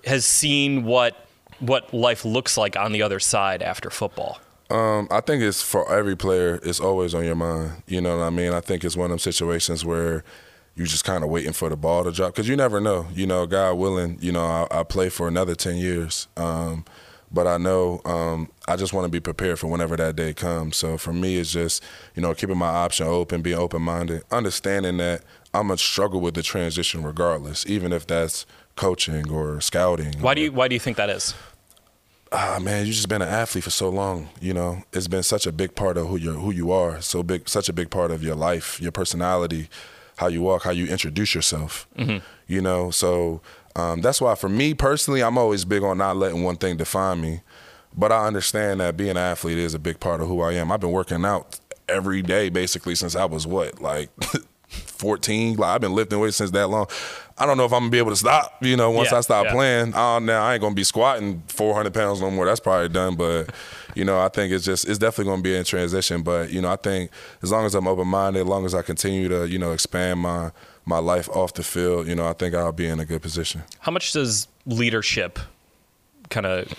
has 0.05 0.25
seen 0.25 0.85
what 0.85 1.25
what 1.59 1.93
life 1.93 2.25
looks 2.25 2.57
like 2.57 2.75
on 2.77 2.91
the 2.91 3.01
other 3.01 3.19
side 3.19 3.61
after 3.61 3.89
football? 3.89 4.39
Um, 4.69 5.07
I 5.09 5.21
think 5.21 5.41
it's 5.41 5.61
for 5.61 5.91
every 5.91 6.15
player. 6.15 6.59
It's 6.63 6.79
always 6.79 7.15
on 7.15 7.25
your 7.25 7.35
mind. 7.35 7.83
You 7.87 8.01
know 8.01 8.17
what 8.17 8.23
I 8.23 8.29
mean? 8.29 8.53
I 8.53 8.61
think 8.61 8.83
it's 8.83 8.95
one 8.95 9.05
of 9.05 9.09
them 9.09 9.19
situations 9.19 9.83
where 9.83 10.23
you're 10.75 10.87
just 10.87 11.03
kind 11.03 11.23
of 11.23 11.29
waiting 11.29 11.53
for 11.53 11.69
the 11.69 11.75
ball 11.75 12.03
to 12.03 12.11
drop 12.11 12.33
because 12.33 12.47
you 12.47 12.55
never 12.55 12.79
know. 12.79 13.07
You 13.13 13.25
know, 13.25 13.45
God 13.47 13.73
willing, 13.73 14.17
you 14.21 14.31
know, 14.31 14.45
I, 14.45 14.67
I 14.71 14.83
play 14.83 15.09
for 15.09 15.27
another 15.27 15.55
ten 15.55 15.77
years. 15.77 16.27
Um, 16.37 16.85
but 17.31 17.45
I 17.47 17.57
know 17.57 18.01
um, 18.05 18.49
I 18.67 18.75
just 18.75 18.93
want 18.93 19.05
to 19.05 19.09
be 19.09 19.19
prepared 19.19 19.59
for 19.59 19.67
whenever 19.67 19.95
that 19.97 20.15
day 20.15 20.33
comes. 20.33 20.77
So 20.77 20.97
for 20.97 21.13
me, 21.13 21.37
it's 21.37 21.51
just 21.51 21.83
you 22.15 22.21
know 22.21 22.33
keeping 22.33 22.57
my 22.57 22.67
option 22.69 23.07
open, 23.07 23.41
being 23.41 23.57
open 23.57 23.81
minded, 23.81 24.23
understanding 24.31 24.97
that 24.97 25.23
I'm 25.53 25.67
gonna 25.67 25.77
struggle 25.77 26.21
with 26.21 26.35
the 26.35 26.43
transition 26.43 27.03
regardless, 27.03 27.65
even 27.65 27.91
if 27.91 28.05
that's 28.07 28.45
coaching 28.75 29.29
or 29.29 29.59
scouting. 29.61 30.13
Why 30.21 30.31
or- 30.31 30.35
do 30.35 30.41
you 30.41 30.51
Why 30.51 30.67
do 30.67 30.75
you 30.75 30.79
think 30.79 30.97
that 30.97 31.09
is? 31.09 31.33
Ah 32.31 32.59
man, 32.61 32.85
you've 32.85 32.95
just 32.95 33.09
been 33.09 33.21
an 33.21 33.27
athlete 33.27 33.63
for 33.63 33.69
so 33.69 33.89
long. 33.89 34.29
You 34.41 34.53
know, 34.53 34.83
it's 34.93 35.07
been 35.07 35.23
such 35.23 35.45
a 35.47 35.51
big 35.51 35.75
part 35.75 35.97
of 35.97 36.07
who 36.07 36.17
you 36.17 36.33
who 36.33 36.51
you 36.51 36.71
are. 36.71 37.01
So 37.01 37.23
big, 37.23 37.49
such 37.49 37.69
a 37.69 37.73
big 37.73 37.89
part 37.89 38.11
of 38.11 38.23
your 38.23 38.35
life, 38.35 38.79
your 38.81 38.91
personality, 38.91 39.69
how 40.17 40.27
you 40.27 40.41
walk, 40.41 40.63
how 40.63 40.71
you 40.71 40.85
introduce 40.87 41.33
yourself. 41.35 41.87
You 42.47 42.61
know, 42.61 42.91
so 42.91 43.41
um, 43.75 44.01
that's 44.01 44.21
why 44.21 44.35
for 44.35 44.49
me 44.49 44.73
personally, 44.73 45.21
I'm 45.21 45.37
always 45.37 45.65
big 45.65 45.83
on 45.83 45.97
not 45.97 46.17
letting 46.17 46.43
one 46.43 46.57
thing 46.57 46.77
define 46.77 47.21
me. 47.21 47.41
But 47.95 48.11
I 48.11 48.27
understand 48.27 48.81
that 48.81 48.95
being 48.97 49.11
an 49.11 49.17
athlete 49.17 49.57
is 49.57 49.73
a 49.73 49.79
big 49.79 49.99
part 49.99 50.21
of 50.21 50.27
who 50.27 50.41
I 50.41 50.53
am. 50.53 50.71
I've 50.71 50.79
been 50.79 50.91
working 50.91 51.25
out 51.25 51.59
every 51.87 52.21
day 52.21 52.49
basically 52.49 52.93
since 52.93 53.15
I 53.15 53.25
was 53.25 53.47
what 53.47 53.81
like 53.81 54.09
14. 54.99 55.55
Like 55.57 55.69
I've 55.75 55.81
been 55.81 55.93
lifting 55.93 56.19
weights 56.19 56.37
since 56.37 56.51
that 56.51 56.67
long. 56.67 56.87
I 57.37 57.45
don't 57.45 57.57
know 57.57 57.65
if 57.65 57.71
I'm 57.73 57.79
gonna 57.81 57.91
be 57.91 57.97
able 57.97 58.11
to 58.11 58.15
stop. 58.17 58.57
You 58.61 58.75
know, 58.77 58.91
once 58.91 59.11
Yeah, 59.11 59.17
I 59.19 59.21
stop 59.21 59.45
yeah. 59.45 59.51
playing, 59.53 59.93
uh, 59.95 60.19
now 60.19 60.43
I 60.43 60.53
ain't 60.53 60.61
gonna 60.61 60.75
be 60.75 60.83
squatting 60.83 61.41
400 61.47 61.93
pounds 61.93 62.21
no 62.21 62.29
more. 62.29 62.45
That's 62.45 62.59
probably 62.59 62.89
done. 62.89 63.15
But 63.15 63.51
you 63.95 64.03
know, 64.05 64.19
I 64.19 64.27
think 64.29 64.51
it's 64.53 64.65
just 64.65 64.87
it's 64.87 64.99
definitely 64.99 65.31
gonna 65.31 65.41
be 65.41 65.55
in 65.55 65.63
transition. 65.63 66.21
But 66.21 66.51
you 66.51 66.61
know, 66.61 66.69
I 66.71 66.75
think 66.75 67.11
as 67.41 67.51
long 67.51 67.65
as 67.65 67.75
I'm 67.75 67.87
open 67.87 68.07
minded, 68.07 68.41
as 68.41 68.47
long 68.47 68.65
as 68.65 68.75
I 68.75 68.81
continue 68.81 69.29
to 69.29 69.47
you 69.47 69.57
know 69.57 69.71
expand 69.71 70.19
my 70.19 70.51
my 70.85 70.99
life 70.99 71.29
off 71.29 71.53
the 71.53 71.63
field, 71.63 72.07
you 72.07 72.15
know, 72.15 72.27
I 72.27 72.33
think 72.33 72.53
I'll 72.55 72.71
be 72.71 72.87
in 72.87 72.99
a 72.99 73.05
good 73.05 73.21
position. 73.21 73.63
How 73.79 73.91
much 73.91 74.11
does 74.11 74.47
leadership 74.65 75.39
kind 76.29 76.45
of 76.45 76.73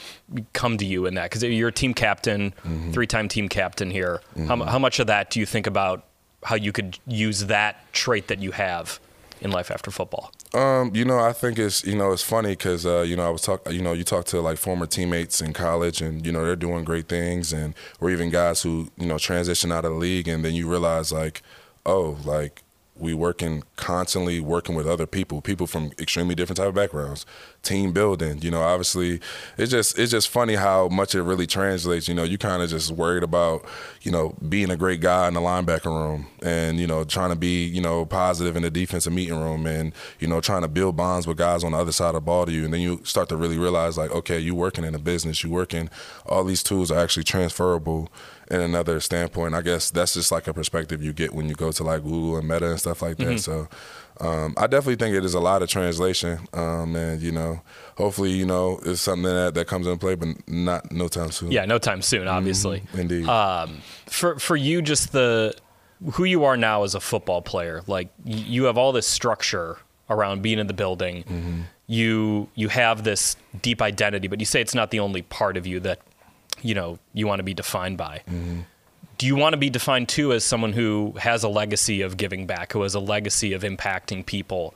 come 0.52 0.76
to 0.78 0.84
you 0.84 1.06
in 1.06 1.14
that? 1.14 1.30
Because 1.30 1.42
you're 1.44 1.68
a 1.68 1.72
team 1.72 1.94
captain, 1.94 2.52
Mm-hmm. 2.66 2.90
three-time 2.92 3.28
team 3.28 3.48
captain 3.48 3.90
here. 3.90 4.20
How, 4.46 4.56
how 4.64 4.78
much 4.78 4.98
of 5.00 5.06
that 5.06 5.30
do 5.30 5.40
you 5.40 5.46
think 5.46 5.66
about 5.66 6.04
how 6.44 6.54
you 6.54 6.72
could 6.72 6.98
use 7.06 7.46
that 7.46 7.92
trait 7.92 8.28
that 8.28 8.40
you 8.40 8.52
have 8.52 8.98
in 9.40 9.50
life 9.50 9.70
after 9.70 9.90
football? 9.90 10.32
Um, 10.52 10.90
you 10.94 11.04
know, 11.04 11.18
I 11.18 11.32
think 11.32 11.58
it's 11.58 11.84
you 11.84 11.96
know 11.96 12.12
it's 12.12 12.22
funny 12.22 12.50
because 12.50 12.84
uh, 12.84 13.02
you 13.02 13.16
know 13.16 13.26
I 13.26 13.30
was 13.30 13.42
talk 13.42 13.70
you 13.70 13.82
know 13.82 13.92
you 13.92 14.04
talk 14.04 14.24
to 14.26 14.40
like 14.40 14.58
former 14.58 14.86
teammates 14.86 15.40
in 15.40 15.52
college 15.52 16.00
and 16.02 16.26
you 16.26 16.32
know 16.32 16.44
they're 16.44 16.56
doing 16.56 16.84
great 16.84 17.08
things 17.08 17.52
and 17.52 17.74
or 18.00 18.10
even 18.10 18.30
guys 18.30 18.62
who 18.62 18.90
you 18.96 19.06
know 19.06 19.18
transition 19.18 19.70
out 19.70 19.84
of 19.84 19.92
the 19.92 19.98
league 19.98 20.28
and 20.28 20.44
then 20.44 20.54
you 20.54 20.68
realize 20.68 21.12
like 21.12 21.42
oh 21.86 22.18
like 22.24 22.62
we 23.00 23.14
working 23.14 23.62
constantly 23.76 24.40
working 24.40 24.74
with 24.74 24.86
other 24.86 25.06
people 25.06 25.40
people 25.40 25.66
from 25.66 25.90
extremely 25.98 26.34
different 26.34 26.56
type 26.58 26.68
of 26.68 26.74
backgrounds 26.74 27.26
team 27.62 27.92
building 27.92 28.40
you 28.42 28.50
know 28.50 28.60
obviously 28.60 29.20
it's 29.56 29.70
just 29.70 29.98
it's 29.98 30.10
just 30.10 30.28
funny 30.28 30.54
how 30.54 30.88
much 30.88 31.14
it 31.14 31.22
really 31.22 31.46
translates 31.46 32.08
you 32.08 32.14
know 32.14 32.22
you 32.22 32.38
kind 32.38 32.62
of 32.62 32.70
just 32.70 32.90
worried 32.92 33.22
about 33.22 33.64
you 34.02 34.10
know 34.10 34.34
being 34.48 34.70
a 34.70 34.76
great 34.76 35.00
guy 35.00 35.28
in 35.28 35.34
the 35.34 35.40
linebacker 35.40 35.86
room 35.86 36.26
and 36.42 36.78
you 36.78 36.86
know 36.86 37.04
trying 37.04 37.30
to 37.30 37.36
be 37.36 37.64
you 37.64 37.80
know 37.80 38.04
positive 38.06 38.56
in 38.56 38.62
the 38.62 38.70
defensive 38.70 39.12
meeting 39.12 39.38
room 39.38 39.66
and 39.66 39.92
you 40.18 40.26
know 40.26 40.40
trying 40.40 40.62
to 40.62 40.68
build 40.68 40.96
bonds 40.96 41.26
with 41.26 41.36
guys 41.36 41.64
on 41.64 41.72
the 41.72 41.78
other 41.78 41.92
side 41.92 42.08
of 42.08 42.14
the 42.14 42.20
ball 42.20 42.46
to 42.46 42.52
you. 42.52 42.64
And 42.64 42.72
then 42.72 42.80
you 42.80 43.00
start 43.04 43.28
to 43.30 43.36
really 43.36 43.58
realize 43.58 43.98
like 43.98 44.10
okay 44.10 44.38
you 44.38 44.54
working 44.54 44.84
in 44.84 44.94
a 44.94 44.98
business 44.98 45.42
you 45.42 45.50
working 45.50 45.90
all 46.26 46.44
these 46.44 46.62
tools 46.62 46.90
are 46.90 46.98
actually 46.98 47.24
transferable 47.24 48.10
in 48.50 48.60
another 48.60 48.98
standpoint 49.00 49.54
i 49.54 49.62
guess 49.62 49.90
that's 49.90 50.14
just 50.14 50.32
like 50.32 50.46
a 50.48 50.52
perspective 50.54 51.02
you 51.02 51.12
get 51.12 51.32
when 51.32 51.48
you 51.48 51.54
go 51.54 51.70
to 51.72 51.84
like 51.84 52.02
google 52.02 52.36
and 52.38 52.48
meta 52.48 52.68
and 52.70 52.78
stuff 52.80 53.00
like 53.02 53.16
that 53.18 53.38
so 53.40 53.68
um, 54.20 54.52
I 54.58 54.66
definitely 54.66 54.96
think 54.96 55.16
it 55.16 55.24
is 55.24 55.32
a 55.32 55.40
lot 55.40 55.62
of 55.62 55.70
translation, 55.70 56.40
um, 56.52 56.94
and 56.94 57.22
you 57.22 57.32
know, 57.32 57.62
hopefully, 57.96 58.32
you 58.32 58.44
know, 58.44 58.78
it's 58.84 59.00
something 59.00 59.22
that 59.22 59.54
that 59.54 59.66
comes 59.66 59.86
into 59.86 59.98
play, 59.98 60.14
but 60.14 60.28
not 60.46 60.92
no 60.92 61.08
time 61.08 61.30
soon. 61.30 61.50
Yeah, 61.50 61.64
no 61.64 61.78
time 61.78 62.02
soon, 62.02 62.28
obviously. 62.28 62.82
indeed. 62.92 63.26
Um, 63.26 63.80
for 64.04 64.38
for 64.38 64.56
you, 64.56 64.82
just 64.82 65.12
the 65.12 65.54
who 66.12 66.24
you 66.24 66.44
are 66.44 66.58
now 66.58 66.82
as 66.82 66.94
a 66.94 67.00
football 67.00 67.40
player, 67.40 67.80
like 67.86 68.08
y- 68.26 68.34
you 68.34 68.64
have 68.64 68.76
all 68.76 68.92
this 68.92 69.06
structure 69.06 69.78
around 70.10 70.42
being 70.42 70.58
in 70.58 70.66
the 70.66 70.74
building. 70.74 71.64
You 71.86 72.48
you 72.54 72.68
have 72.68 73.04
this 73.04 73.36
deep 73.62 73.80
identity, 73.80 74.28
but 74.28 74.38
you 74.38 74.44
say 74.44 74.60
it's 74.60 74.74
not 74.74 74.90
the 74.90 75.00
only 75.00 75.22
part 75.22 75.56
of 75.56 75.66
you 75.66 75.80
that 75.80 76.00
you 76.62 76.74
know 76.74 76.98
you 77.12 77.26
want 77.26 77.38
to 77.40 77.44
be 77.44 77.54
defined 77.54 77.96
by. 77.98 78.22
Do 79.18 79.26
you 79.26 79.36
want 79.36 79.52
to 79.52 79.58
be 79.58 79.68
defined 79.68 80.08
too 80.08 80.32
as 80.32 80.44
someone 80.44 80.72
who 80.72 81.14
has 81.18 81.42
a 81.44 81.48
legacy 81.48 82.00
of 82.00 82.16
giving 82.16 82.46
back, 82.46 82.72
who 82.72 82.82
has 82.82 82.94
a 82.94 83.00
legacy 83.00 83.52
of 83.52 83.62
impacting 83.62 84.24
people? 84.24 84.74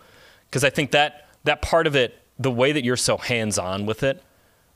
Because 0.51 0.65
I 0.65 0.71
think 0.71 0.91
that 0.91 1.29
that 1.45 1.63
part 1.63 1.87
of 1.87 1.97
it, 1.97 2.19
the 2.39 2.51
way 2.51 2.73
that 2.73 2.85
you're 2.85 2.97
so 2.97 3.17
hands 3.17 3.59
on 3.59 3.87
with 3.87 4.03
it, 4.03 4.23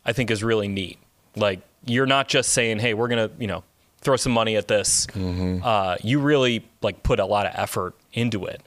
I 0.07 0.13
think 0.13 0.31
is 0.31 0.43
really 0.43 0.69
neat. 0.69 0.99
Like 1.37 1.61
you're 1.85 2.07
not 2.07 2.29
just 2.29 2.51
saying, 2.51 2.79
"Hey, 2.79 2.95
we're 2.95 3.09
gonna," 3.09 3.31
you 3.39 3.47
know, 3.47 3.63
throw 4.01 4.17
some 4.17 4.33
money 4.33 4.57
at 4.57 4.69
this. 4.69 5.07
Uh, 5.15 5.97
you 6.03 6.19
really 6.21 6.65
like 6.83 7.03
put 7.03 7.21
a 7.21 7.27
lot 7.27 7.47
of 7.47 7.53
effort 7.55 7.95
into 8.15 8.47
it. 8.47 8.63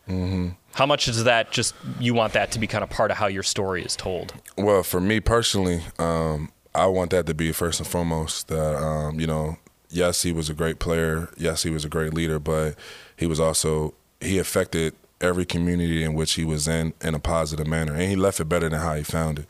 How 0.73 0.85
much 0.85 1.07
is 1.07 1.23
that? 1.25 1.51
Just 1.51 1.73
you 1.99 2.13
want 2.13 2.33
that 2.33 2.51
to 2.51 2.59
be 2.59 2.67
kind 2.67 2.83
of 2.83 2.89
part 2.89 3.11
of 3.11 3.17
how 3.17 3.27
your 3.27 3.43
story 3.43 3.83
is 3.83 3.95
told. 3.95 4.33
Well, 4.57 4.83
for 4.83 5.01
me 5.01 5.19
personally, 5.19 5.81
um, 5.99 6.49
I 6.73 6.85
want 6.87 7.11
that 7.11 7.25
to 7.25 7.33
be 7.33 7.51
first 7.51 7.79
and 7.79 7.87
foremost. 7.87 8.47
That 8.47 8.75
um, 8.75 9.19
you 9.19 9.27
know, 9.27 9.57
yes, 9.89 10.23
he 10.23 10.31
was 10.31 10.49
a 10.49 10.53
great 10.53 10.79
player. 10.79 11.29
Yes, 11.37 11.63
he 11.63 11.69
was 11.69 11.85
a 11.85 11.89
great 11.89 12.13
leader, 12.13 12.39
but 12.39 12.75
he 13.17 13.25
was 13.25 13.39
also 13.39 13.93
he 14.19 14.37
affected 14.37 14.95
every 15.19 15.45
community 15.45 16.03
in 16.03 16.13
which 16.13 16.33
he 16.33 16.43
was 16.43 16.67
in 16.67 16.93
in 17.01 17.15
a 17.15 17.19
positive 17.19 17.67
manner, 17.67 17.93
and 17.93 18.03
he 18.03 18.15
left 18.15 18.39
it 18.39 18.45
better 18.45 18.69
than 18.69 18.79
how 18.79 18.95
he 18.95 19.03
found 19.03 19.39
it. 19.39 19.45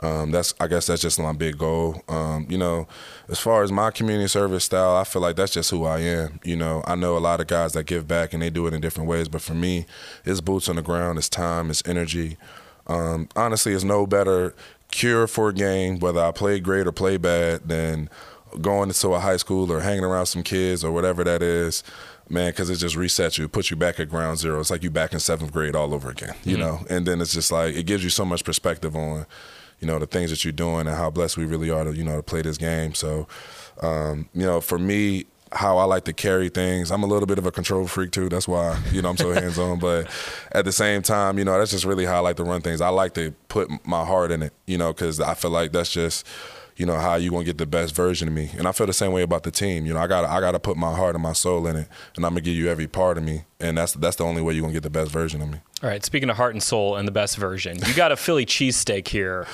Um, 0.00 0.30
that's 0.30 0.52
I 0.60 0.66
guess 0.66 0.86
that's 0.86 1.00
just 1.00 1.18
my 1.18 1.32
big 1.32 1.56
goal. 1.56 2.02
Um, 2.08 2.46
you 2.50 2.58
know, 2.58 2.86
as 3.28 3.38
far 3.38 3.62
as 3.62 3.72
my 3.72 3.90
community 3.90 4.28
service 4.28 4.64
style, 4.64 4.94
I 4.96 5.04
feel 5.04 5.22
like 5.22 5.36
that's 5.36 5.52
just 5.52 5.70
who 5.70 5.84
I 5.84 6.00
am. 6.00 6.40
You 6.44 6.56
know, 6.56 6.82
I 6.86 6.96
know 6.96 7.16
a 7.16 7.18
lot 7.18 7.40
of 7.40 7.46
guys 7.46 7.72
that 7.72 7.84
give 7.84 8.06
back 8.06 8.34
and 8.34 8.42
they 8.42 8.50
do 8.50 8.66
it 8.66 8.74
in 8.74 8.80
different 8.80 9.08
ways, 9.08 9.28
but 9.28 9.40
for 9.40 9.54
me, 9.54 9.86
it's 10.24 10.40
boots 10.40 10.68
on 10.68 10.76
the 10.76 10.82
ground, 10.82 11.18
it's 11.18 11.28
time, 11.28 11.70
it's 11.70 11.82
energy. 11.86 12.36
Um, 12.88 13.28
honestly, 13.34 13.72
it's 13.72 13.84
no 13.84 14.06
better 14.06 14.54
cure 14.90 15.26
for 15.26 15.48
a 15.50 15.52
game, 15.52 15.98
whether 15.98 16.20
I 16.20 16.30
play 16.32 16.60
great 16.60 16.86
or 16.86 16.92
play 16.92 17.16
bad, 17.16 17.68
than 17.68 18.08
going 18.60 18.88
into 18.88 19.08
a 19.10 19.20
high 19.20 19.36
school 19.36 19.70
or 19.70 19.80
hanging 19.80 20.04
around 20.04 20.26
some 20.26 20.42
kids 20.42 20.84
or 20.84 20.92
whatever 20.92 21.24
that 21.24 21.42
is. 21.42 21.82
Man, 22.28 22.50
because 22.50 22.70
it 22.70 22.76
just 22.76 22.96
resets 22.96 23.38
you, 23.38 23.46
puts 23.46 23.70
you 23.70 23.76
back 23.76 24.00
at 24.00 24.08
ground 24.08 24.38
zero. 24.38 24.58
It's 24.58 24.68
like 24.68 24.82
you 24.82 24.90
back 24.90 25.12
in 25.12 25.20
seventh 25.20 25.52
grade 25.52 25.76
all 25.76 25.94
over 25.94 26.10
again, 26.10 26.34
you 26.42 26.56
know. 26.56 26.84
And 26.90 27.06
then 27.06 27.20
it's 27.20 27.32
just 27.32 27.52
like 27.52 27.76
it 27.76 27.84
gives 27.84 28.02
you 28.02 28.10
so 28.10 28.24
much 28.24 28.42
perspective 28.44 28.96
on, 28.96 29.26
you 29.78 29.86
know, 29.86 30.00
the 30.00 30.06
things 30.06 30.30
that 30.30 30.44
you're 30.44 30.50
doing 30.50 30.88
and 30.88 30.96
how 30.96 31.08
blessed 31.08 31.36
we 31.36 31.44
really 31.44 31.70
are 31.70 31.84
to, 31.84 31.94
you 31.94 32.02
know, 32.02 32.16
to 32.16 32.24
play 32.24 32.42
this 32.42 32.58
game. 32.58 32.94
So, 32.94 33.28
um, 33.80 34.28
you 34.34 34.44
know, 34.44 34.60
for 34.60 34.76
me, 34.76 35.26
how 35.52 35.78
I 35.78 35.84
like 35.84 36.04
to 36.04 36.12
carry 36.12 36.48
things. 36.48 36.90
I'm 36.90 37.02
a 37.02 37.06
little 37.06 37.26
bit 37.26 37.38
of 37.38 37.46
a 37.46 37.52
control 37.52 37.86
freak 37.86 38.10
too. 38.10 38.28
That's 38.28 38.48
why 38.48 38.80
you 38.92 39.02
know 39.02 39.10
I'm 39.10 39.16
so 39.16 39.32
hands 39.32 39.58
on. 39.58 39.78
But 39.78 40.08
at 40.52 40.64
the 40.64 40.72
same 40.72 41.02
time, 41.02 41.38
you 41.38 41.44
know 41.44 41.58
that's 41.58 41.70
just 41.70 41.84
really 41.84 42.04
how 42.04 42.16
I 42.16 42.20
like 42.20 42.36
to 42.36 42.44
run 42.44 42.60
things. 42.60 42.80
I 42.80 42.88
like 42.88 43.14
to 43.14 43.32
put 43.48 43.70
my 43.86 44.04
heart 44.04 44.30
in 44.30 44.42
it, 44.42 44.52
you 44.66 44.78
know, 44.78 44.92
because 44.92 45.20
I 45.20 45.34
feel 45.34 45.50
like 45.50 45.72
that's 45.72 45.92
just 45.92 46.26
you 46.76 46.86
know 46.86 46.96
how 46.96 47.14
you 47.16 47.30
gonna 47.30 47.44
get 47.44 47.58
the 47.58 47.66
best 47.66 47.94
version 47.94 48.28
of 48.28 48.34
me. 48.34 48.50
And 48.58 48.66
I 48.68 48.72
feel 48.72 48.86
the 48.86 48.92
same 48.92 49.12
way 49.12 49.22
about 49.22 49.42
the 49.44 49.50
team. 49.50 49.86
You 49.86 49.94
know, 49.94 50.00
I 50.00 50.06
got 50.06 50.22
to 50.22 50.28
I 50.30 50.40
got 50.40 50.52
to 50.52 50.58
put 50.60 50.76
my 50.76 50.94
heart 50.94 51.14
and 51.14 51.22
my 51.22 51.32
soul 51.32 51.66
in 51.66 51.76
it, 51.76 51.88
and 52.16 52.24
I'm 52.24 52.32
gonna 52.32 52.40
give 52.42 52.54
you 52.54 52.68
every 52.68 52.86
part 52.86 53.16
of 53.18 53.24
me, 53.24 53.44
and 53.60 53.78
that's 53.78 53.94
that's 53.94 54.16
the 54.16 54.24
only 54.24 54.42
way 54.42 54.52
you're 54.54 54.62
gonna 54.62 54.72
get 54.74 54.82
the 54.82 54.90
best 54.90 55.10
version 55.10 55.40
of 55.42 55.48
me. 55.50 55.58
All 55.82 55.88
right. 55.88 56.04
Speaking 56.04 56.30
of 56.30 56.36
heart 56.36 56.54
and 56.54 56.62
soul 56.62 56.96
and 56.96 57.06
the 57.08 57.12
best 57.12 57.36
version, 57.36 57.78
you 57.86 57.94
got 57.94 58.12
a 58.12 58.16
Philly 58.16 58.46
cheesesteak 58.46 59.08
here, 59.08 59.46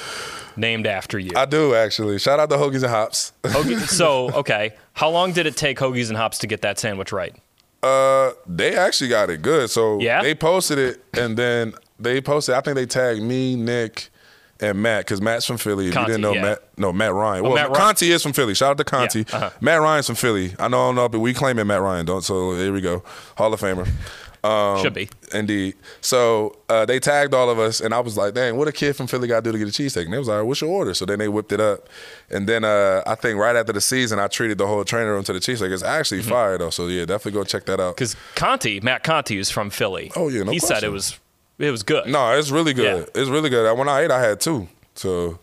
named 0.56 0.86
after 0.86 1.18
you. 1.18 1.30
I 1.36 1.44
do 1.46 1.74
actually. 1.74 2.18
Shout 2.18 2.40
out 2.40 2.50
to 2.50 2.56
Hoagies 2.56 2.82
and 2.82 2.90
Hops. 2.92 3.32
Hoagie- 3.44 3.80
so 3.88 4.30
okay, 4.32 4.72
how 4.94 5.10
long 5.10 5.32
did 5.32 5.46
it 5.46 5.56
take 5.56 5.78
Hoagies 5.78 6.08
and 6.08 6.16
Hops 6.16 6.38
to 6.38 6.46
get 6.46 6.62
that 6.62 6.78
sandwich 6.78 7.12
right? 7.12 7.34
Uh, 7.82 8.30
they 8.46 8.76
actually 8.76 9.08
got 9.10 9.28
it 9.30 9.42
good. 9.42 9.68
So 9.68 9.98
Yeah? 10.00 10.22
they 10.22 10.34
posted 10.36 10.78
it, 10.78 11.04
and 11.14 11.36
then 11.36 11.74
they 11.98 12.20
posted. 12.20 12.54
I 12.54 12.60
think 12.60 12.76
they 12.76 12.86
tagged 12.86 13.20
me, 13.22 13.56
Nick, 13.56 14.10
and 14.62 14.80
Matt 14.80 15.04
because 15.04 15.20
Matt's 15.20 15.44
from 15.44 15.58
Philly. 15.58 15.88
If 15.88 15.94
you 15.94 16.06
didn't 16.06 16.20
know 16.22 16.32
yeah. 16.32 16.42
Matt, 16.42 16.62
no 16.78 16.92
Matt 16.92 17.12
Ryan. 17.12 17.44
Oh, 17.44 17.48
well, 17.48 17.54
Matt 17.56 17.68
Ryan. 17.68 17.80
Conti 17.80 18.10
is 18.12 18.22
from 18.22 18.32
Philly. 18.32 18.54
Shout 18.54 18.70
out 18.70 18.78
to 18.78 18.84
Conti. 18.84 19.26
Yeah, 19.28 19.36
uh-huh. 19.36 19.50
Matt 19.60 19.80
Ryan's 19.80 20.06
from 20.06 20.16
Philly. 20.16 20.54
I 20.58 20.68
know, 20.68 20.80
I 20.80 20.86
don't 20.88 20.94
know, 20.94 21.08
but 21.08 21.18
we 21.20 21.34
claiming 21.34 21.66
Matt 21.66 21.82
Ryan. 21.82 22.06
Don't. 22.06 22.22
So 22.22 22.54
here 22.54 22.72
we 22.72 22.80
go, 22.80 23.02
Hall 23.36 23.52
of 23.52 23.60
Famer. 23.60 23.88
Um, 24.44 24.82
Should 24.82 24.94
be. 24.94 25.08
Indeed. 25.32 25.76
So 26.00 26.56
uh, 26.68 26.84
they 26.84 26.98
tagged 26.98 27.32
all 27.32 27.48
of 27.48 27.60
us, 27.60 27.80
and 27.80 27.94
I 27.94 28.00
was 28.00 28.16
like, 28.16 28.34
dang, 28.34 28.56
what 28.56 28.66
a 28.66 28.72
kid 28.72 28.96
from 28.96 29.06
Philly 29.06 29.28
got 29.28 29.44
to 29.44 29.52
do 29.52 29.56
to 29.56 29.64
get 29.64 29.68
a 29.68 29.82
cheesesteak? 29.82 30.04
And 30.04 30.12
they 30.12 30.18
was 30.18 30.26
like, 30.26 30.44
what's 30.44 30.60
your 30.60 30.70
order? 30.70 30.94
So 30.94 31.06
then 31.06 31.20
they 31.20 31.28
whipped 31.28 31.52
it 31.52 31.60
up. 31.60 31.88
And 32.28 32.48
then 32.48 32.64
uh, 32.64 33.04
I 33.06 33.14
think 33.14 33.38
right 33.38 33.54
after 33.54 33.72
the 33.72 33.80
season, 33.80 34.18
I 34.18 34.26
treated 34.26 34.58
the 34.58 34.66
whole 34.66 34.84
training 34.84 35.10
room 35.10 35.22
to 35.24 35.32
the 35.32 35.38
cheesesteak. 35.38 35.72
It's 35.72 35.84
actually 35.84 36.22
Mm-hmm. 36.22 36.30
fire, 36.30 36.58
though. 36.58 36.70
So 36.70 36.88
yeah, 36.88 37.04
definitely 37.04 37.38
go 37.40 37.44
check 37.44 37.66
that 37.66 37.78
out. 37.78 37.94
Because 37.94 38.16
Conti, 38.34 38.80
Matt 38.80 39.04
Conti, 39.04 39.38
is 39.38 39.48
from 39.48 39.70
Philly. 39.70 40.10
Oh, 40.16 40.28
yeah, 40.28 40.42
no 40.42 40.50
he 40.50 40.58
said 40.58 40.82
it 40.82 40.90
was 40.90 41.20
it 41.62 41.70
was 41.70 41.82
good. 41.82 42.06
No, 42.08 42.32
it's 42.38 42.50
really 42.50 42.74
good. 42.74 43.06
Yeah. 43.14 43.20
It's 43.22 43.30
really 43.30 43.50
good. 43.50 43.76
When 43.76 43.88
I 43.88 44.02
ate, 44.02 44.10
I 44.10 44.20
had 44.20 44.40
two. 44.40 44.68
So 44.94 45.38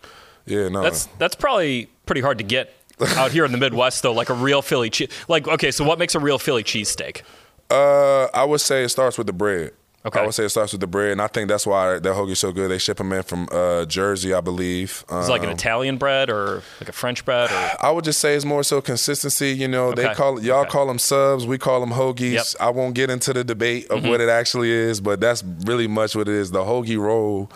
yeah, 0.46 0.68
no. 0.68 0.82
That's 0.82 1.06
that's 1.18 1.34
probably 1.34 1.88
pretty 2.06 2.20
hard 2.20 2.38
to 2.38 2.44
get 2.44 2.74
out 3.16 3.32
here 3.32 3.44
in 3.44 3.52
the 3.52 3.58
Midwest 3.58 4.02
though. 4.02 4.12
Like 4.12 4.28
a 4.28 4.34
real 4.34 4.62
Philly 4.62 4.90
cheese. 4.90 5.08
Like 5.28 5.48
okay, 5.48 5.70
so 5.70 5.84
what 5.84 5.98
makes 5.98 6.14
a 6.14 6.20
real 6.20 6.38
Philly 6.38 6.64
cheesesteak? 6.64 7.22
Uh, 7.70 8.24
I 8.34 8.44
would 8.44 8.60
say 8.60 8.84
it 8.84 8.88
starts 8.88 9.16
with 9.16 9.26
the 9.26 9.32
bread. 9.32 9.72
Okay. 10.02 10.18
I 10.18 10.24
would 10.24 10.34
say 10.34 10.44
it 10.46 10.48
starts 10.48 10.72
with 10.72 10.80
the 10.80 10.86
bread, 10.86 11.12
and 11.12 11.20
I 11.20 11.26
think 11.26 11.48
that's 11.48 11.66
why 11.66 11.98
the 11.98 12.14
hoagie's 12.14 12.38
so 12.38 12.52
good. 12.52 12.70
They 12.70 12.78
ship 12.78 12.96
them 12.96 13.12
in 13.12 13.22
from 13.22 13.48
uh, 13.52 13.84
Jersey, 13.84 14.32
I 14.32 14.40
believe. 14.40 15.04
Is 15.12 15.28
it 15.28 15.30
like 15.30 15.42
an 15.42 15.48
Um, 15.50 15.54
Italian 15.54 15.98
bread 15.98 16.30
or 16.30 16.62
like 16.80 16.88
a 16.88 16.92
French 16.92 17.22
bread? 17.26 17.50
Or 17.50 17.70
I 17.80 17.90
would 17.90 18.04
just 18.04 18.18
say 18.18 18.34
it's 18.34 18.46
more 18.46 18.62
so 18.62 18.80
consistency. 18.80 19.50
You 19.52 19.68
know, 19.68 19.92
they 19.92 20.06
Okay. 20.06 20.14
call 20.14 20.40
y'all 20.42 20.60
Okay. 20.62 20.70
call 20.70 20.86
them 20.86 20.98
subs, 20.98 21.44
we 21.46 21.58
call 21.58 21.80
them 21.80 21.90
hoagies. 21.90 22.32
Yep. 22.32 22.42
Mm-hmm. 22.44 22.62
I 22.62 22.70
won't 22.70 22.94
get 22.94 23.10
into 23.10 23.34
the 23.34 23.44
debate 23.44 23.90
of 23.90 24.02
what 24.02 24.22
it 24.22 24.30
actually 24.30 24.70
is, 24.70 25.02
but 25.02 25.20
that's 25.20 25.44
really 25.66 25.86
much 25.86 26.16
what 26.16 26.28
it 26.28 26.34
is. 26.34 26.50
The 26.50 26.64
hoagie 26.64 26.98
roll. 26.98 27.50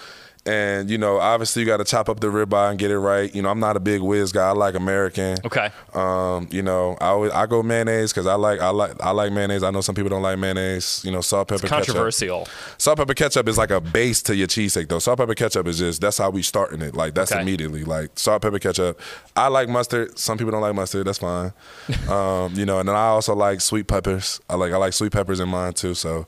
And 0.46 0.90
you 0.90 0.98
know, 0.98 1.18
obviously, 1.18 1.60
you 1.62 1.66
got 1.66 1.78
to 1.78 1.84
chop 1.84 2.08
up 2.10 2.20
the 2.20 2.26
ribeye 2.26 2.68
and 2.70 2.78
get 2.78 2.90
it 2.90 2.98
right. 2.98 3.34
You 3.34 3.40
know, 3.40 3.48
I'm 3.48 3.60
not 3.60 3.76
a 3.76 3.80
big 3.80 4.02
whiz 4.02 4.30
guy. 4.30 4.48
I 4.48 4.52
like 4.52 4.74
American. 4.74 5.38
Okay. 5.44 5.70
Um, 5.94 6.48
you 6.50 6.62
know, 6.62 6.98
I 7.00 7.06
always, 7.08 7.32
I 7.32 7.46
go 7.46 7.62
mayonnaise 7.62 8.12
because 8.12 8.26
I 8.26 8.34
like 8.34 8.60
I 8.60 8.68
like 8.68 8.92
I 9.00 9.12
like 9.12 9.32
mayonnaise. 9.32 9.62
I 9.62 9.70
know 9.70 9.80
some 9.80 9.94
people 9.94 10.10
don't 10.10 10.20
like 10.22 10.38
mayonnaise. 10.38 11.00
You 11.02 11.12
know, 11.12 11.22
salt, 11.22 11.48
pepper, 11.48 11.62
ketchup. 11.66 11.86
Controversial. 11.86 12.46
Salt, 12.76 12.98
pepper, 12.98 13.14
ketchup 13.14 13.48
is 13.48 13.56
like 13.56 13.70
a 13.70 13.80
base 13.80 14.20
to 14.24 14.36
your 14.36 14.46
cheesesteak, 14.46 14.88
though. 14.88 14.98
Salt, 14.98 15.18
pepper, 15.18 15.34
ketchup 15.34 15.66
is 15.66 15.78
just 15.78 16.02
that's 16.02 16.18
how 16.18 16.28
we 16.28 16.42
starting 16.42 16.82
it. 16.82 16.94
Like 16.94 17.14
that's 17.14 17.32
Okay. 17.32 17.40
immediately 17.40 17.84
like 17.84 18.10
salt, 18.18 18.42
pepper, 18.42 18.58
ketchup. 18.58 19.00
I 19.34 19.48
like 19.48 19.70
mustard. 19.70 20.18
Some 20.18 20.36
people 20.36 20.52
don't 20.52 20.60
like 20.60 20.74
mustard. 20.74 21.06
That's 21.06 21.18
fine. 21.18 21.52
um, 22.10 22.52
you 22.54 22.66
know, 22.66 22.80
and 22.80 22.88
then 22.88 22.96
I 22.96 23.06
also 23.06 23.34
like 23.34 23.62
sweet 23.62 23.86
peppers. 23.86 24.40
I 24.50 24.56
like 24.56 24.72
I 24.74 24.76
like 24.76 24.92
sweet 24.92 25.12
peppers 25.12 25.40
in 25.40 25.48
mine 25.48 25.72
too. 25.72 25.94
So, 25.94 26.26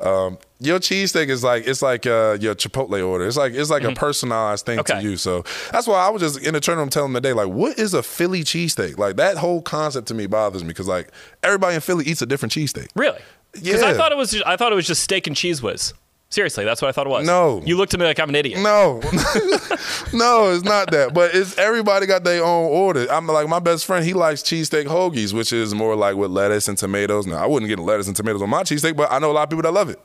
um, 0.00 0.38
your 0.60 0.78
cheesesteak 0.78 1.28
is 1.28 1.42
like 1.44 1.66
it's 1.66 1.82
like 1.82 2.06
uh, 2.06 2.36
your 2.40 2.54
Chipotle 2.54 3.06
order. 3.06 3.26
It's 3.26 3.36
like 3.36 3.54
it's 3.54 3.70
like 3.70 3.82
a 3.84 3.92
personalized 3.92 4.66
thing 4.66 4.78
Mm-hmm. 4.78 4.92
Okay. 4.92 5.02
to 5.02 5.10
you. 5.10 5.16
So 5.16 5.44
that's 5.72 5.86
why 5.86 6.06
I 6.06 6.10
was 6.10 6.22
just 6.22 6.38
in 6.46 6.54
the 6.54 6.60
turn 6.60 6.78
room 6.78 6.88
telling 6.90 7.12
them 7.12 7.22
today, 7.22 7.32
like, 7.32 7.48
what 7.48 7.78
is 7.78 7.94
a 7.94 8.02
Philly 8.02 8.42
cheesesteak? 8.44 8.98
Like 8.98 9.16
that 9.16 9.36
whole 9.36 9.62
concept 9.62 10.08
to 10.08 10.14
me 10.14 10.26
bothers 10.26 10.62
me 10.62 10.68
because 10.68 10.88
like 10.88 11.10
everybody 11.42 11.74
in 11.74 11.80
Philly 11.80 12.04
eats 12.06 12.22
a 12.22 12.26
different 12.26 12.52
cheesesteak. 12.52 12.88
Really? 12.94 13.20
Because 13.52 13.82
I 13.82 13.94
thought 13.94 14.12
it 14.12 14.18
was 14.18 14.32
just, 14.32 14.46
I 14.46 14.56
thought 14.56 14.72
it 14.72 14.76
was 14.76 14.86
just 14.86 15.02
steak 15.02 15.26
and 15.26 15.34
cheese 15.36 15.62
whiz. 15.62 15.94
Seriously, 16.28 16.64
that's 16.64 16.82
what 16.82 16.88
I 16.88 16.92
thought 16.92 17.06
it 17.06 17.10
was. 17.10 17.26
No. 17.26 17.62
You 17.64 17.76
looked 17.76 17.94
at 17.94 18.00
me 18.00 18.06
like 18.06 18.18
I'm 18.18 18.28
an 18.28 18.34
idiot. 18.34 18.60
No, 18.60 19.00
no, 20.12 20.52
it's 20.52 20.64
not 20.64 20.90
that. 20.90 21.12
But 21.14 21.34
it's 21.34 21.56
everybody 21.56 22.06
got 22.06 22.24
their 22.24 22.44
own 22.44 22.66
order. 22.66 23.06
I'm 23.10 23.26
like 23.26 23.48
my 23.48 23.60
best 23.60 23.86
friend. 23.86 24.04
He 24.04 24.12
likes 24.12 24.42
cheesesteak 24.42 24.86
hoagies, 24.86 25.32
which 25.32 25.52
is 25.52 25.74
more 25.74 25.94
like 25.94 26.16
with 26.16 26.30
lettuce 26.30 26.66
and 26.68 26.76
tomatoes. 26.76 27.26
Now 27.26 27.36
I 27.42 27.46
wouldn't 27.46 27.68
get 27.68 27.78
lettuce 27.78 28.08
and 28.08 28.16
tomatoes 28.16 28.42
on 28.42 28.50
my 28.50 28.62
cheesesteak, 28.64 28.96
but 28.96 29.10
I 29.12 29.18
know 29.20 29.30
a 29.30 29.32
lot 29.32 29.44
of 29.44 29.50
people 29.50 29.62
that 29.62 29.72
love 29.72 29.88
it. 29.88 30.00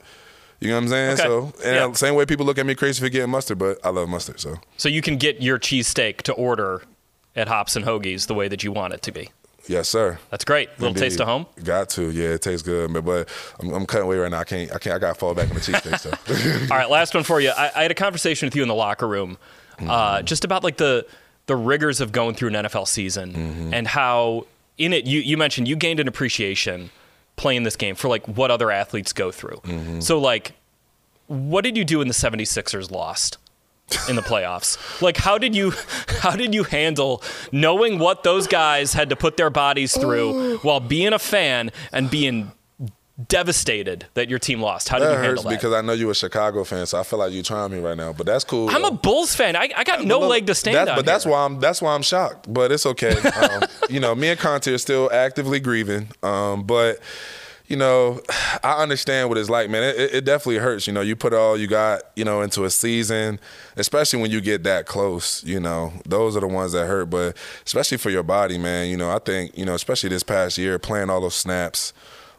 You 0.60 0.68
know 0.70 0.76
what 0.76 0.84
I'm 0.84 0.88
saying? 0.90 1.14
Okay. 1.14 1.24
So, 1.24 1.54
and 1.66 1.76
Yeah. 1.76 1.92
same 1.94 2.14
way 2.14 2.26
people 2.28 2.46
look 2.46 2.60
at 2.60 2.68
me 2.68 2.76
crazy 2.76 3.02
for 3.04 3.10
getting 3.10 3.32
mustard, 3.32 3.58
but 3.58 3.80
I 3.84 3.90
love 3.90 4.08
mustard. 4.08 4.40
So, 4.40 4.58
So 4.78 4.90
you 4.90 5.02
can 5.02 5.18
get 5.18 5.42
your 5.42 5.58
cheesesteak 5.58 6.18
to 6.24 6.34
order 6.34 6.84
at 7.36 7.48
Hops 7.48 7.76
and 7.76 7.84
Hoagies 7.84 8.28
the 8.28 8.36
way 8.36 8.48
that 8.48 8.64
you 8.64 8.72
want 8.72 8.94
it 8.94 9.02
to 9.04 9.12
be. 9.12 9.30
Yes, 9.68 9.88
sir. 9.90 10.20
That's 10.30 10.44
great. 10.46 10.70
Little 10.80 10.94
taste 10.96 11.20
of 11.20 11.28
home. 11.28 11.46
Got 11.64 11.90
to, 11.92 12.12
yeah, 12.12 12.30
it 12.30 12.42
tastes 12.42 12.66
good, 12.66 12.92
but, 12.94 13.04
but 13.06 13.30
I'm, 13.60 13.74
I'm 13.74 13.86
cutting 13.86 14.08
weight 14.08 14.18
right 14.18 14.32
now. 14.32 14.40
I 14.40 14.44
can't, 14.44 14.72
I 14.74 14.78
can't, 14.80 14.96
I 14.96 15.00
got 15.00 15.14
to 15.14 15.20
fall 15.20 15.34
back 15.34 15.50
on 15.50 15.56
the 15.56 15.62
cheesesteak 15.62 15.98
stuff. 16.00 16.72
All 16.72 16.78
right, 16.78 16.90
last 16.90 17.14
one 17.14 17.24
for 17.24 17.40
you. 17.40 17.50
I, 17.50 17.72
I 17.76 17.82
had 17.84 17.92
a 17.92 17.96
conversation 17.96 18.48
with 18.48 18.56
you 18.56 18.62
in 18.62 18.68
the 18.68 18.76
locker 18.76 19.08
room, 19.08 19.38
Mm-hmm. 19.78 19.90
uh, 19.90 20.22
just 20.22 20.44
about 20.46 20.64
like 20.64 20.78
the 20.78 21.08
the 21.48 21.56
rigors 21.56 22.02
of 22.02 22.12
going 22.12 22.36
through 22.36 22.50
an 22.50 22.54
NFL 22.66 22.88
season 22.88 23.34
Mm-hmm. 23.34 23.74
and 23.74 23.88
how 23.88 24.46
in 24.78 24.94
it 24.94 25.06
you 25.06 25.20
you 25.22 25.38
mentioned 25.38 25.68
you 25.68 25.76
gained 25.76 26.00
an 26.00 26.08
appreciation 26.08 26.92
playing 27.36 27.64
this 27.64 27.76
game 27.76 27.96
for 27.96 28.08
like 28.08 28.28
what 28.28 28.52
other 28.52 28.70
athletes 28.70 29.12
go 29.14 29.32
through. 29.32 29.60
Mm-hmm. 29.64 30.00
So 30.02 30.20
like, 30.20 30.52
what 31.28 31.64
did 31.64 31.78
you 31.78 31.84
do 31.86 31.98
when 32.00 32.08
the 32.10 32.14
76ers 32.14 32.92
lost? 32.92 33.38
In 34.10 34.16
the 34.16 34.22
playoffs. 34.22 35.02
Like 35.02 35.18
how 35.18 35.38
did 35.38 35.56
you 35.56 35.74
how 36.20 36.36
did 36.36 36.54
you 36.54 36.64
handle 36.64 37.24
knowing 37.52 38.00
what 38.00 38.24
those 38.24 38.48
guys 38.48 38.94
had 38.94 39.10
to 39.10 39.16
put 39.16 39.38
their 39.38 39.50
bodies 39.50 39.96
through 39.98 40.58
while 40.60 40.80
being 40.80 41.14
a 41.14 41.20
fan 41.20 41.72
and 41.92 42.10
being 42.10 42.52
devastated 43.28 44.06
that 44.14 44.30
your 44.30 44.40
team 44.40 44.62
lost? 44.62 44.90
How 44.90 45.00
did 45.00 45.06
that 45.06 45.12
you 45.12 45.16
handle 45.18 45.32
hurts 45.32 45.44
that? 45.44 45.50
because 45.50 45.74
I 45.74 45.82
know 45.82 45.94
you're 45.94 46.12
a 46.12 46.16
Chicago 46.16 46.64
fan, 46.64 46.86
so 46.86 47.00
I 47.00 47.04
feel 47.04 47.20
like 47.20 47.34
you're 47.34 47.44
trying 47.44 47.72
me 47.72 47.80
right 47.80 47.98
now. 47.98 48.14
But 48.14 48.26
that's 48.26 48.44
cool. 48.44 48.70
I'm 48.70 48.86
a. 48.86 48.92
Bulls 48.92 49.36
fan. 49.36 49.56
I, 49.56 49.70
I 49.76 49.84
got 49.84 50.04
no 50.06 50.20
Look, 50.20 50.30
leg 50.30 50.48
to 50.48 50.56
stand 50.56 50.76
that's, 50.76 50.90
on. 50.92 50.96
But 50.96 51.06
that's 51.06 51.26
why 51.26 51.46
I'm 51.46 51.60
that's 51.60 51.82
why 51.82 51.96
I'm 51.96 52.02
shocked. 52.02 52.52
But 52.52 52.72
it's 52.72 52.86
okay. 52.86 53.16
Um, 53.42 53.64
you 53.90 54.00
know, 54.00 54.14
me 54.14 54.28
and 54.30 54.40
Conti 54.40 54.72
are 54.74 54.78
still 54.78 55.10
actively 55.12 55.60
grieving. 55.60 56.10
Um, 56.22 56.64
but 56.64 57.00
you 57.72 57.78
know, 57.78 58.22
I 58.64 58.82
understand 58.84 59.30
what 59.30 59.38
it's 59.38 59.50
like, 59.50 59.70
man. 59.70 59.84
It, 59.84 59.96
it- 60.00 60.14
it 60.14 60.26
definitely 60.26 60.58
hurts. 60.58 60.86
You 60.88 60.94
know, 60.94 61.02
you 61.02 61.16
put 61.16 61.34
all 61.34 61.58
you 61.58 61.68
got, 61.68 62.02
you 62.16 62.26
know, 62.26 62.42
into 62.42 62.66
a 62.66 62.70
season, 62.70 63.40
especially 63.78 64.22
when 64.22 64.30
you 64.30 64.42
get 64.42 64.64
that 64.64 64.86
close. 64.86 65.44
You 65.46 65.60
know, 65.60 65.94
those 66.06 66.36
are 66.36 66.42
the 66.42 66.48
ones 66.48 66.74
that 66.74 66.86
hurt. 66.86 67.10
But 67.10 67.38
especially 67.66 67.98
for 67.98 68.10
your 68.10 68.24
body, 68.24 68.58
man. 68.58 68.90
You 68.90 68.98
know, 68.98 69.10
I 69.10 69.20
think 69.20 69.58
you 69.58 69.66
know, 69.66 69.74
especially 69.74 70.10
this 70.10 70.24
past 70.24 70.58
year, 70.58 70.78
playing 70.78 71.10
all 71.10 71.22
those 71.22 71.36
snaps 71.36 71.94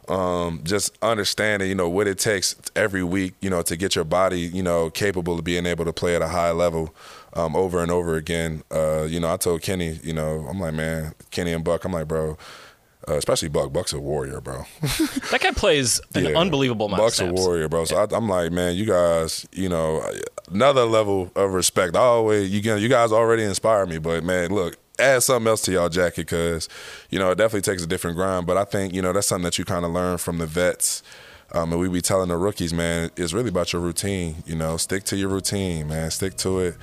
um, 0.09 0.61
just 0.63 0.97
understanding, 1.01 1.69
you 1.69 1.75
know, 1.75 1.87
what 1.89 2.07
it 2.07 2.19
takes 2.19 2.55
every 2.75 3.03
week, 3.03 3.35
you 3.41 3.49
know, 3.49 3.61
to 3.63 3.75
get 3.77 3.95
your 3.95 4.03
body, 4.03 4.41
you 4.41 4.61
know, 4.61 4.89
capable 4.89 5.39
of 5.39 5.45
being 5.45 5.65
able 5.65 5.85
to 5.85 5.93
play 5.93 6.15
at 6.15 6.21
a 6.21 6.27
high 6.27 6.51
level 6.51 6.93
um, 7.33 7.55
over 7.55 7.81
and 7.81 7.89
over 7.89 8.15
again. 8.17 8.63
Uh, 8.69 9.03
you 9.09 9.19
know, 9.19 9.31
I 9.31 9.37
told 9.37 9.61
Kenny, 9.61 9.99
you 10.03 10.13
know, 10.13 10.45
I'm 10.49 10.59
like, 10.59 10.73
man, 10.73 11.13
Kenny 11.31 11.53
and 11.53 11.63
Buck, 11.63 11.85
I'm 11.85 11.93
like, 11.93 12.07
bro, 12.07 12.37
uh, 13.07 13.13
especially 13.15 13.49
Buck. 13.49 13.71
Buck's 13.73 13.93
a 13.93 13.99
warrior, 13.99 14.41
bro. 14.41 14.65
that 14.81 15.39
guy 15.41 15.51
plays 15.51 15.99
an 16.15 16.25
Yeah. 16.25 16.39
unbelievable 16.39 16.85
amount 16.87 17.01
Buck's 17.01 17.19
a 17.19 17.31
warrior, 17.31 17.67
bro. 17.69 17.85
So 17.85 17.97
I, 17.97 18.07
I'm 18.15 18.27
like, 18.29 18.51
man, 18.51 18.75
you 18.75 18.85
guys, 18.85 19.45
you 19.51 19.69
know, 19.69 20.03
another 20.51 20.85
level 20.85 21.31
of 21.35 21.51
respect. 21.53 21.95
I 21.95 21.99
always, 21.99 22.51
you 22.51 22.59
you 22.75 22.89
guys 22.89 23.11
already 23.11 23.43
inspire 23.43 23.85
me, 23.85 23.97
but 23.97 24.23
man, 24.23 24.51
look, 24.51 24.77
add 24.99 25.23
something 25.23 25.47
else 25.49 25.61
to 25.63 25.71
y'all 25.71 25.89
jacket 25.89 26.17
because, 26.27 26.69
you 27.09 27.19
know, 27.19 27.31
it 27.31 27.35
definitely 27.35 27.61
takes 27.61 27.83
a 27.83 27.87
different 27.87 28.15
grind. 28.15 28.45
But 28.47 28.57
I 28.57 28.63
think, 28.63 28.93
you 28.93 29.01
know, 29.01 29.11
that's 29.13 29.27
something 29.27 29.45
that 29.45 29.57
you 29.57 29.65
kind 29.65 29.85
of 29.85 29.91
learn 29.91 30.17
from 30.17 30.37
the 30.37 30.45
vets. 30.45 31.03
Um, 31.51 31.71
and 31.71 31.79
we 31.79 31.87
be 31.87 32.01
telling 32.01 32.29
the 32.29 32.37
rookies, 32.37 32.73
man, 32.73 33.11
it's 33.15 33.31
really 33.31 33.49
about 33.49 33.73
your 33.73 33.81
routine. 33.81 34.37
You 34.47 34.55
know, 34.55 34.77
stick 34.77 35.03
to 35.05 35.15
your 35.15 35.29
routine, 35.29 35.87
man. 35.87 36.09
Stick 36.09 36.35
to 36.37 36.59
it. 36.59 36.75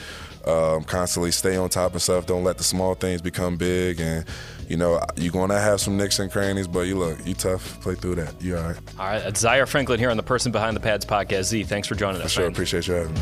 Um, 0.46 0.84
constantly 0.84 1.30
stay 1.30 1.56
on 1.56 1.68
top 1.68 1.94
of 1.94 2.02
stuff. 2.02 2.26
Don't 2.26 2.44
let 2.44 2.58
the 2.58 2.64
small 2.64 2.94
things 2.94 3.20
become 3.20 3.56
big. 3.56 4.00
And 4.00 4.24
you 4.68 4.76
know, 4.76 5.00
you're 5.16 5.32
gonna 5.32 5.58
have 5.58 5.80
some 5.80 5.96
nicks 5.96 6.18
and 6.18 6.30
crannies, 6.30 6.68
but 6.68 6.82
you 6.82 6.96
look, 6.96 7.18
you 7.26 7.34
tough. 7.34 7.80
Play 7.80 7.94
through 7.94 8.16
that. 8.16 8.40
You 8.40 8.56
all 8.56 8.62
right? 8.64 8.76
All 8.98 9.06
right, 9.06 9.36
Zaire 9.36 9.66
Franklin 9.66 9.98
here 9.98 10.10
on 10.10 10.16
the 10.16 10.22
Person 10.22 10.52
Behind 10.52 10.76
the 10.76 10.80
Pads 10.80 11.04
podcast. 11.04 11.44
Z, 11.44 11.64
thanks 11.64 11.88
for 11.88 11.94
joining 11.94 12.20
us. 12.22 12.26
I 12.26 12.28
sure, 12.28 12.44
man. 12.44 12.52
appreciate 12.52 12.86
you 12.86 12.94
having 12.94 13.14
me. 13.14 13.20